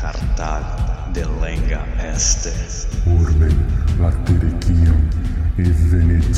Cartal 0.00 0.64
de 1.12 1.26
lenga 1.40 1.84
este. 2.14 2.52
Urbe 3.04 3.48
latericium 3.98 5.08
evenit 5.58 6.36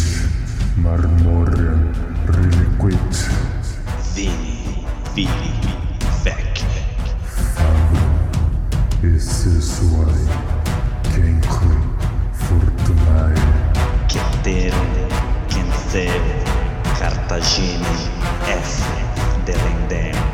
marmorem 0.76 1.90
reliquit 2.26 3.30
Vini, 4.14 4.84
vili, 5.14 5.54
vec. 6.24 6.64
fabrum 7.54 9.14
esse 9.14 9.60
suae 9.60 10.26
cenque 11.14 11.76
fortunae 12.32 13.34
Ceterum, 14.08 14.90
Cenceu, 15.48 16.22
Cartagine, 16.98 17.86
F. 18.48 18.82
Delendem. 19.44 20.31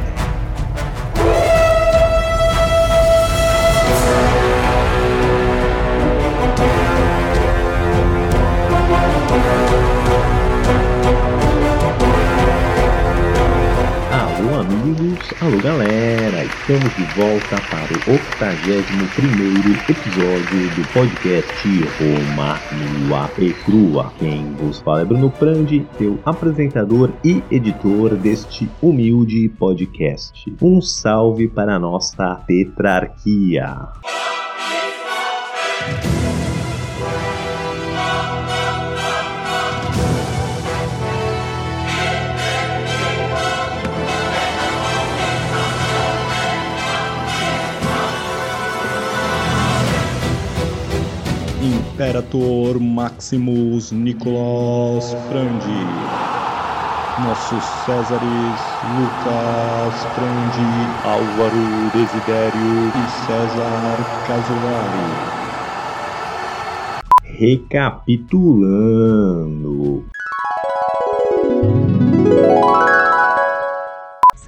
Amigos, 14.68 15.32
alô 15.40 15.56
galera, 15.62 16.44
estamos 16.44 16.94
de 16.94 17.04
volta 17.14 17.56
para 17.70 17.90
o 17.94 18.12
81 18.12 19.72
episódio 19.88 20.70
do 20.76 20.92
podcast 20.92 21.68
Roma 21.98 22.60
Nua 23.06 23.30
e 23.38 23.52
Crua. 23.64 24.12
Quem 24.18 24.52
vos 24.54 24.80
fala 24.80 25.00
é 25.00 25.04
Bruno 25.06 25.30
Prandi, 25.30 25.86
seu 25.96 26.18
apresentador 26.24 27.10
e 27.24 27.42
editor 27.50 28.14
deste 28.14 28.68
humilde 28.82 29.48
podcast. 29.48 30.54
Um 30.60 30.82
salve 30.82 31.48
para 31.48 31.76
a 31.76 31.78
nossa 31.78 32.34
tetrarquia. 32.46 33.88
Imperator 51.98 52.78
Maximus 52.78 53.90
Nicolas 53.90 55.12
Frandi. 55.28 55.84
Nossos 57.18 57.64
Césares 57.64 58.78
Lucas 58.84 60.06
Frandi, 60.14 60.94
Álvaro 61.02 61.90
Desidério 61.90 62.92
e 62.94 63.08
César 63.08 63.98
Casolari. 64.24 65.10
Recapitulando. 67.36 70.04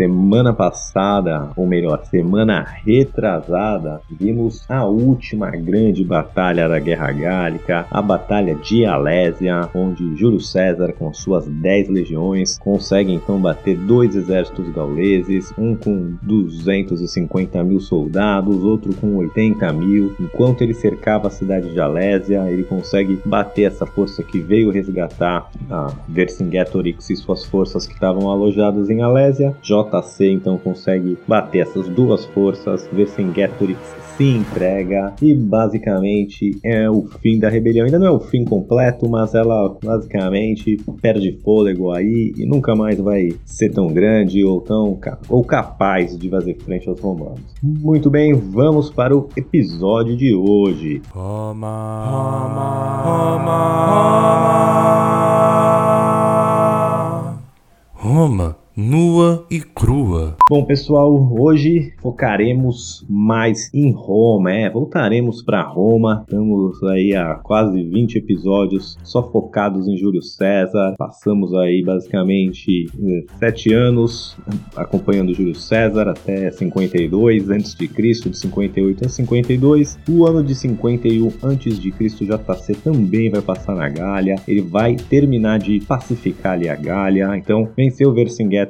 Semana 0.01 0.55
passada, 0.55 1.51
ou 1.55 1.67
melhor, 1.67 2.03
semana 2.07 2.67
retrasada, 2.87 4.01
vimos 4.11 4.65
a 4.67 4.87
última 4.87 5.51
grande 5.51 6.03
batalha 6.03 6.67
da 6.67 6.79
Guerra 6.79 7.13
Gálica, 7.13 7.87
a 7.91 8.01
Batalha 8.01 8.55
de 8.55 8.87
Alésia, 8.87 9.69
onde 9.75 10.17
Júlio 10.17 10.41
César, 10.41 10.95
com 10.95 11.13
suas 11.13 11.47
10 11.47 11.91
legiões, 11.91 12.59
consegue 12.59 13.13
então 13.13 13.39
bater 13.39 13.77
dois 13.77 14.17
exércitos 14.17 14.71
gauleses, 14.71 15.53
um 15.59 15.77
com 15.77 16.15
250 16.23 17.63
mil 17.63 17.79
soldados, 17.79 18.65
outro 18.65 18.95
com 18.95 19.17
80 19.17 19.71
mil. 19.75 20.15
Enquanto 20.19 20.63
ele 20.63 20.73
cercava 20.73 21.29
a 21.29 21.31
cidade 21.31 21.71
de 21.75 21.79
Alésia, 21.79 22.51
ele 22.51 22.65
consegue 22.65 23.21
bater 23.23 23.65
essa 23.65 23.85
força 23.85 24.23
que 24.23 24.39
veio 24.39 24.71
resgatar 24.71 25.51
a 25.71 25.93
Vercingetorix 26.09 27.11
e 27.11 27.17
suas 27.17 27.45
forças 27.45 27.87
que 27.87 27.93
estavam 27.93 28.31
alojadas 28.31 28.89
em 28.89 29.03
Alésia. 29.03 29.55
JC 29.91 30.31
então 30.31 30.59
consegue 30.59 31.19
bater 31.27 31.61
essas 31.61 31.89
duas 31.89 32.25
forças, 32.27 32.89
Vercingetorix 32.93 33.79
se 34.21 34.25
entrega 34.25 35.15
e 35.23 35.35
basicamente 35.35 36.59
é 36.63 36.91
o 36.91 37.07
fim 37.23 37.39
da 37.39 37.49
rebelião. 37.49 37.87
Ainda 37.87 37.99
não 37.99 38.07
é 38.07 38.11
o 38.11 38.21
fim 38.21 38.45
completo, 38.45 39.09
mas 39.09 39.35
ela 39.35 39.75
basicamente 39.83 40.77
perde 41.01 41.33
fôlego 41.43 41.91
aí 41.91 42.35
e 42.37 42.45
nunca 42.45 42.77
mais 42.77 42.99
vai 42.99 43.31
ser 43.47 43.71
tão 43.71 43.87
grande 43.89 44.45
ou 44.45 44.61
tão 44.61 44.99
ou 45.27 45.43
capaz 45.43 46.19
de 46.19 46.29
fazer 46.29 46.55
frente 46.59 46.87
aos 46.87 47.01
romanos. 47.01 47.41
Muito 47.63 48.11
bem, 48.11 48.35
vamos 48.35 48.91
para 48.91 49.17
o 49.17 49.27
episódio 49.35 50.15
de 50.15 50.35
hoje. 50.35 51.01
Roma, 57.95 58.60
nua 58.81 59.45
e 59.51 59.61
crua. 59.61 60.37
Bom, 60.49 60.65
pessoal, 60.65 61.13
hoje 61.39 61.93
focaremos 62.01 63.05
mais 63.09 63.69
em 63.75 63.93
Roma, 63.93 64.53
é, 64.53 64.71
voltaremos 64.71 65.43
para 65.43 65.63
Roma. 65.63 66.25
Estamos 66.27 66.83
aí 66.85 67.15
há 67.15 67.35
quase 67.35 67.83
20 67.83 68.17
episódios 68.17 68.97
só 69.05 69.23
focados 69.31 69.87
em 69.87 69.99
Júlio 69.99 70.23
César. 70.23 70.95
Passamos 70.97 71.55
aí 71.55 71.83
basicamente 71.85 72.87
eh, 72.99 73.25
sete 73.39 73.73
anos 73.75 74.37
acompanhando 74.75 75.35
Júlio 75.35 75.55
César 75.55 76.09
até 76.09 76.51
52 76.51 77.51
antes 77.51 77.75
de 77.75 77.87
Cristo, 77.87 78.31
de 78.31 78.39
58 78.39 79.05
a 79.05 79.09
52. 79.09 79.99
O 80.09 80.27
ano 80.27 80.43
de 80.43 80.55
51 80.55 81.33
antes 81.43 81.79
de 81.79 81.91
Cristo 81.91 82.25
JC 82.25 82.75
também 82.83 83.29
vai 83.29 83.43
passar 83.43 83.75
na 83.75 83.89
Gália. 83.91 84.37
Ele 84.49 84.63
vai 84.63 84.97
terminar 84.97 85.59
de 85.59 85.81
pacificar 85.81 86.55
ali 86.55 86.69
a 86.69 86.77
Gália. 86.77 87.37
Então, 87.37 87.69
venceu 87.77 88.13
Vercingetorix, 88.15 88.70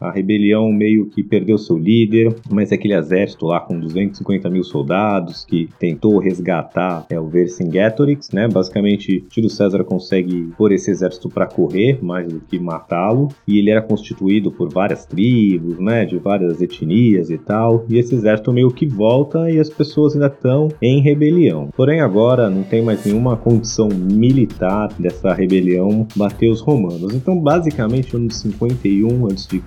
a 0.00 0.10
rebelião 0.10 0.72
meio 0.72 1.06
que 1.06 1.22
perdeu 1.22 1.58
seu 1.58 1.76
líder, 1.76 2.34
mas 2.50 2.72
aquele 2.72 2.94
exército 2.94 3.46
lá 3.46 3.60
com 3.60 3.78
250 3.78 4.48
mil 4.50 4.64
soldados 4.64 5.44
que 5.44 5.68
tentou 5.78 6.18
resgatar 6.18 7.06
é, 7.10 7.18
o 7.18 7.26
Vercingetorix, 7.26 8.30
né? 8.30 8.48
Basicamente, 8.48 9.24
Júlio 9.30 9.50
César 9.50 9.84
consegue 9.84 10.50
pôr 10.56 10.72
esse 10.72 10.90
exército 10.90 11.28
para 11.28 11.46
correr 11.46 12.02
mais 12.02 12.26
do 12.32 12.40
que 12.40 12.58
matá-lo, 12.58 13.28
e 13.46 13.58
ele 13.58 13.70
era 13.70 13.82
constituído 13.82 14.50
por 14.50 14.72
várias 14.72 15.04
tribos, 15.04 15.78
né? 15.78 16.04
De 16.04 16.18
várias 16.18 16.60
etnias 16.60 17.30
e 17.30 17.38
tal, 17.38 17.84
e 17.88 17.98
esse 17.98 18.14
exército 18.14 18.52
meio 18.52 18.70
que 18.70 18.86
volta 18.86 19.50
e 19.50 19.58
as 19.58 19.68
pessoas 19.68 20.14
ainda 20.14 20.26
estão 20.26 20.68
em 20.80 21.00
rebelião. 21.00 21.68
Porém, 21.76 22.00
agora 22.00 22.48
não 22.48 22.62
tem 22.62 22.82
mais 22.82 23.04
nenhuma 23.04 23.36
condição 23.36 23.88
militar 23.88 24.88
dessa 24.98 25.32
rebelião 25.32 26.06
bater 26.16 26.50
os 26.50 26.60
romanos. 26.60 27.14
Então, 27.14 27.38
basicamente, 27.38 28.12
no 28.12 28.20
ano 28.20 28.28
de 28.28 28.34
51 28.34 29.15
a.C., 29.26 29.60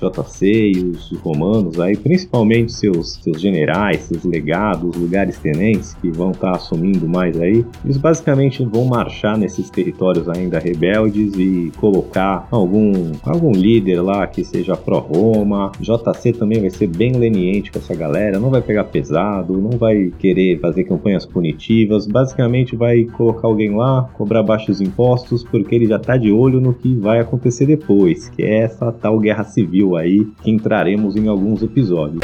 JC 0.00 0.72
e 0.72 0.84
os 0.84 1.10
romanos, 1.18 1.80
aí, 1.80 1.96
principalmente 1.96 2.72
seus, 2.72 3.14
seus 3.14 3.40
generais, 3.40 4.02
seus 4.02 4.24
legados, 4.24 4.96
lugares 4.96 5.38
tenentes 5.38 5.94
que 5.94 6.10
vão 6.10 6.32
estar 6.32 6.52
assumindo 6.52 7.08
mais 7.08 7.40
aí, 7.40 7.64
eles 7.84 7.96
basicamente 7.96 8.64
vão 8.64 8.84
marchar 8.84 9.38
nesses 9.38 9.70
territórios 9.70 10.28
ainda 10.28 10.58
rebeldes 10.58 11.34
e 11.36 11.72
colocar 11.76 12.46
algum, 12.50 13.12
algum 13.22 13.52
líder 13.52 14.00
lá 14.00 14.26
que 14.26 14.44
seja 14.44 14.76
pró-Roma. 14.76 15.72
JC 15.80 16.32
também 16.32 16.60
vai 16.60 16.70
ser 16.70 16.86
bem 16.88 17.12
leniente 17.12 17.70
com 17.70 17.78
essa 17.78 17.94
galera, 17.94 18.38
não 18.38 18.50
vai 18.50 18.62
pegar 18.62 18.84
pesado, 18.84 19.56
não 19.58 19.78
vai 19.78 20.12
querer 20.18 20.58
fazer 20.60 20.84
campanhas 20.84 21.24
punitivas, 21.24 22.06
basicamente 22.06 22.76
vai 22.76 23.04
colocar 23.04 23.48
alguém 23.48 23.74
lá, 23.74 24.10
cobrar 24.14 24.42
baixos 24.42 24.80
impostos, 24.80 25.44
porque 25.44 25.74
ele 25.74 25.86
já 25.86 25.98
tá 25.98 26.16
de 26.16 26.32
olho 26.32 26.60
no 26.60 26.74
que 26.74 26.94
vai 26.94 27.20
acontecer 27.20 27.66
depois, 27.66 28.28
que 28.28 28.42
é 28.42 28.60
essa 28.60 28.89
tal 28.92 29.18
guerra 29.18 29.44
civil 29.44 29.96
aí, 29.96 30.26
que 30.42 30.50
entraremos 30.50 31.16
em 31.16 31.28
alguns 31.28 31.62
episódios. 31.62 32.20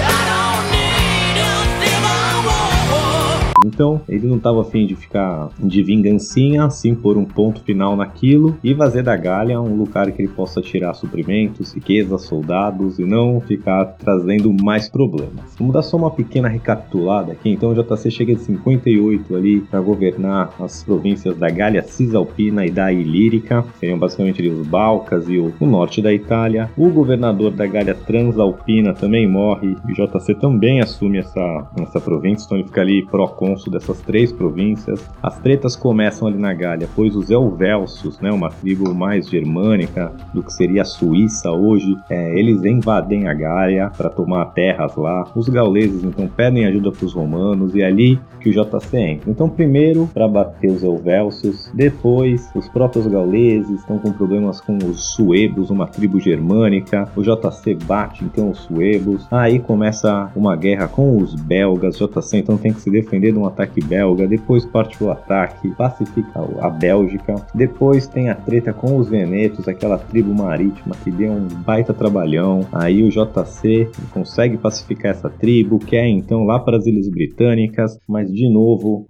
Então, 3.66 4.00
ele 4.08 4.26
não 4.26 4.36
estava 4.36 4.60
afim 4.60 4.86
de 4.86 4.94
ficar 4.94 5.48
de 5.58 5.82
vingancinha, 5.82 6.64
assim 6.64 6.94
pôr 6.94 7.16
um 7.16 7.24
ponto 7.24 7.60
final 7.62 7.96
naquilo 7.96 8.56
e 8.62 8.74
fazer 8.74 9.02
da 9.02 9.16
Gália 9.16 9.60
um 9.60 9.76
lugar 9.76 10.10
que 10.12 10.22
ele 10.22 10.28
possa 10.28 10.60
tirar 10.60 10.94
suprimentos, 10.94 11.72
riquezas, 11.72 12.22
soldados 12.22 12.98
e 12.98 13.04
não 13.04 13.40
ficar 13.40 13.84
trazendo 13.98 14.52
mais 14.62 14.88
problemas. 14.88 15.54
Vamos 15.58 15.74
dar 15.74 15.82
só 15.82 15.96
uma 15.96 16.10
pequena 16.10 16.48
recapitulada 16.48 17.32
aqui. 17.32 17.50
Então, 17.50 17.70
o 17.70 17.74
JC 17.74 18.10
chega 18.10 18.32
em 18.32 18.36
58 18.36 19.34
ali 19.34 19.60
para 19.60 19.80
governar 19.80 20.54
as 20.60 20.82
províncias 20.82 21.36
da 21.36 21.48
Gália 21.48 21.82
Cisalpina 21.82 22.64
e 22.64 22.70
da 22.70 22.92
Ilírica, 22.92 23.64
seriam 23.78 23.98
basicamente 23.98 24.40
ali 24.40 24.50
os 24.50 24.66
Balcas 24.66 25.28
e 25.28 25.38
o, 25.38 25.52
o 25.58 25.66
norte 25.66 26.00
da 26.00 26.12
Itália. 26.12 26.70
O 26.76 26.88
governador 26.90 27.50
da 27.50 27.66
Gália 27.66 27.94
Transalpina 27.94 28.94
também 28.94 29.26
morre 29.28 29.76
e 29.88 29.92
o 29.92 29.94
JC 29.94 30.34
também 30.34 30.80
assume 30.80 31.18
essa, 31.18 31.68
essa 31.80 32.00
província, 32.00 32.44
então 32.44 32.58
ele 32.58 32.66
fica 32.66 32.80
ali 32.80 33.04
pró-cônsul 33.06 33.55
cônsul 33.56 33.72
dessas 33.72 34.00
três 34.02 34.30
províncias. 34.30 35.04
As 35.22 35.38
tretas 35.38 35.74
começam 35.74 36.28
ali 36.28 36.38
na 36.38 36.52
Gália, 36.52 36.88
pois 36.94 37.16
os 37.16 37.30
Elvelcios, 37.30 38.20
né, 38.20 38.30
uma 38.30 38.50
tribo 38.50 38.94
mais 38.94 39.28
germânica 39.28 40.12
do 40.34 40.42
que 40.42 40.52
seria 40.52 40.82
a 40.82 40.84
Suíça 40.84 41.50
hoje, 41.50 41.96
é, 42.10 42.38
eles 42.38 42.62
invadem 42.64 43.26
a 43.26 43.34
Gália 43.34 43.90
para 43.96 44.10
tomar 44.10 44.46
terras 44.46 44.94
lá. 44.96 45.26
Os 45.34 45.48
gauleses 45.48 46.04
então 46.04 46.28
pedem 46.28 46.66
ajuda 46.66 46.92
para 46.92 47.06
os 47.06 47.12
romanos 47.12 47.74
e 47.74 47.82
é 47.82 47.86
ali 47.86 48.20
que 48.40 48.50
o 48.50 48.52
JC 48.52 48.98
entra. 48.98 49.30
Então, 49.30 49.48
primeiro 49.48 50.08
para 50.12 50.28
bater 50.28 50.70
os 50.70 50.82
Elvelcios, 50.82 51.70
depois 51.74 52.50
os 52.54 52.68
próprios 52.68 53.06
gauleses 53.06 53.80
estão 53.80 53.98
com 53.98 54.12
problemas 54.12 54.60
com 54.60 54.76
os 54.76 55.14
suebos, 55.14 55.70
uma 55.70 55.86
tribo 55.86 56.20
germânica. 56.20 57.08
O 57.16 57.22
JC 57.22 57.74
bate 57.74 58.24
então 58.24 58.50
os 58.50 58.58
suebos. 58.60 59.26
Aí 59.30 59.58
começa 59.58 60.30
uma 60.36 60.54
guerra 60.54 60.88
com 60.88 61.16
os 61.16 61.34
belgas. 61.34 62.00
O 62.00 62.06
JC 62.06 62.38
então 62.38 62.56
tem 62.56 62.72
que 62.72 62.80
se 62.80 62.90
defender 62.90 63.32
um 63.38 63.46
ataque 63.46 63.84
belga. 63.84 64.26
Depois 64.26 64.64
parte 64.64 65.02
o 65.02 65.10
ataque, 65.10 65.68
pacifica 65.70 66.40
a 66.60 66.70
Bélgica. 66.70 67.34
Depois 67.54 68.06
tem 68.06 68.30
a 68.30 68.34
treta 68.34 68.72
com 68.72 68.96
os 68.96 69.08
venetos, 69.08 69.68
aquela 69.68 69.98
tribo 69.98 70.34
marítima 70.34 70.94
que 71.02 71.10
deu 71.10 71.32
um 71.32 71.46
baita 71.46 71.92
trabalhão. 71.92 72.66
Aí 72.72 73.02
o 73.02 73.10
JC 73.10 73.88
consegue 74.12 74.56
pacificar 74.56 75.12
essa 75.12 75.28
tribo, 75.28 75.78
quer 75.78 76.06
então 76.06 76.44
lá 76.44 76.58
para 76.58 76.76
as 76.76 76.86
Ilhas 76.86 77.08
Britânicas, 77.08 77.98
mas 78.08 78.30
de 78.32 78.48
novo 78.48 79.04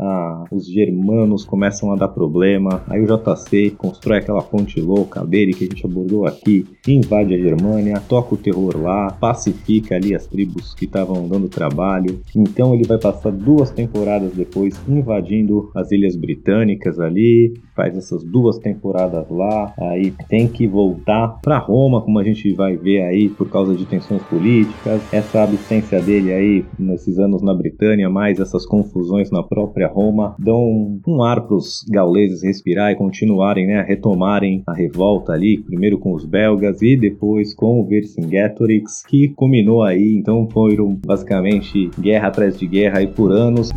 os 0.50 0.66
germanos 0.66 1.44
começam 1.44 1.92
a 1.92 1.96
dar 1.96 2.08
problema. 2.08 2.82
Aí 2.88 3.00
o 3.00 3.06
JC 3.06 3.70
constrói 3.76 4.18
aquela 4.18 4.42
ponte 4.42 4.80
louca 4.80 5.24
dele 5.24 5.52
que 5.52 5.64
a 5.64 5.66
gente 5.68 5.84
abordou 5.84 6.26
aqui, 6.26 6.66
invade 6.86 7.34
a 7.34 7.38
Germânia, 7.38 8.00
toca 8.08 8.34
o 8.34 8.38
terror 8.38 8.76
lá, 8.80 9.10
pacifica 9.10 9.96
ali 9.96 10.14
as 10.14 10.26
tribos 10.26 10.74
que 10.74 10.84
estavam 10.84 11.28
dando 11.28 11.48
trabalho. 11.48 12.20
Então 12.34 12.74
ele 12.74 12.86
vai 12.86 12.98
passar 12.98 13.30
duas 13.30 13.70
temporadas 13.70 14.15
depois 14.18 14.74
invadindo 14.88 15.70
as 15.74 15.90
Ilhas 15.90 16.16
Britânicas 16.16 16.98
ali, 16.98 17.54
faz 17.76 17.96
essas 17.96 18.24
duas 18.24 18.58
temporadas 18.58 19.28
lá, 19.30 19.72
aí 19.78 20.12
tem 20.28 20.48
que 20.48 20.66
voltar 20.66 21.38
para 21.42 21.58
Roma, 21.58 22.00
como 22.00 22.18
a 22.18 22.24
gente 22.24 22.52
vai 22.54 22.76
ver 22.76 23.02
aí 23.02 23.28
por 23.28 23.50
causa 23.50 23.74
de 23.74 23.84
tensões 23.84 24.22
políticas, 24.22 25.02
essa 25.12 25.42
absência 25.42 26.00
dele 26.00 26.32
aí 26.32 26.64
nesses 26.78 27.18
anos 27.18 27.42
na 27.42 27.54
Britânia, 27.54 28.08
mais 28.08 28.40
essas 28.40 28.64
confusões 28.64 29.30
na 29.30 29.42
própria 29.42 29.86
Roma, 29.86 30.34
dão 30.38 30.98
um 31.06 31.22
ar 31.22 31.46
para 31.46 31.56
os 31.56 31.84
gauleses 31.88 32.42
respirar 32.42 32.90
e 32.90 32.96
continuarem, 32.96 33.66
né, 33.66 33.84
retomarem 33.86 34.62
a 34.66 34.72
revolta 34.72 35.32
ali, 35.32 35.62
primeiro 35.62 35.98
com 35.98 36.14
os 36.14 36.24
belgas 36.24 36.80
e 36.80 36.96
depois 36.96 37.54
com 37.54 37.80
o 37.80 37.86
Vercingetorix, 37.86 39.04
que 39.06 39.28
culminou 39.28 39.82
aí, 39.82 40.16
então 40.16 40.48
foram 40.50 40.98
basicamente 41.04 41.90
guerra 42.00 42.28
atrás 42.28 42.58
de 42.58 42.66
guerra 42.66 42.98
aí 42.98 43.06
por 43.06 43.30
anos. 43.30 43.70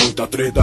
Muita 0.00 0.26
treta, 0.26 0.62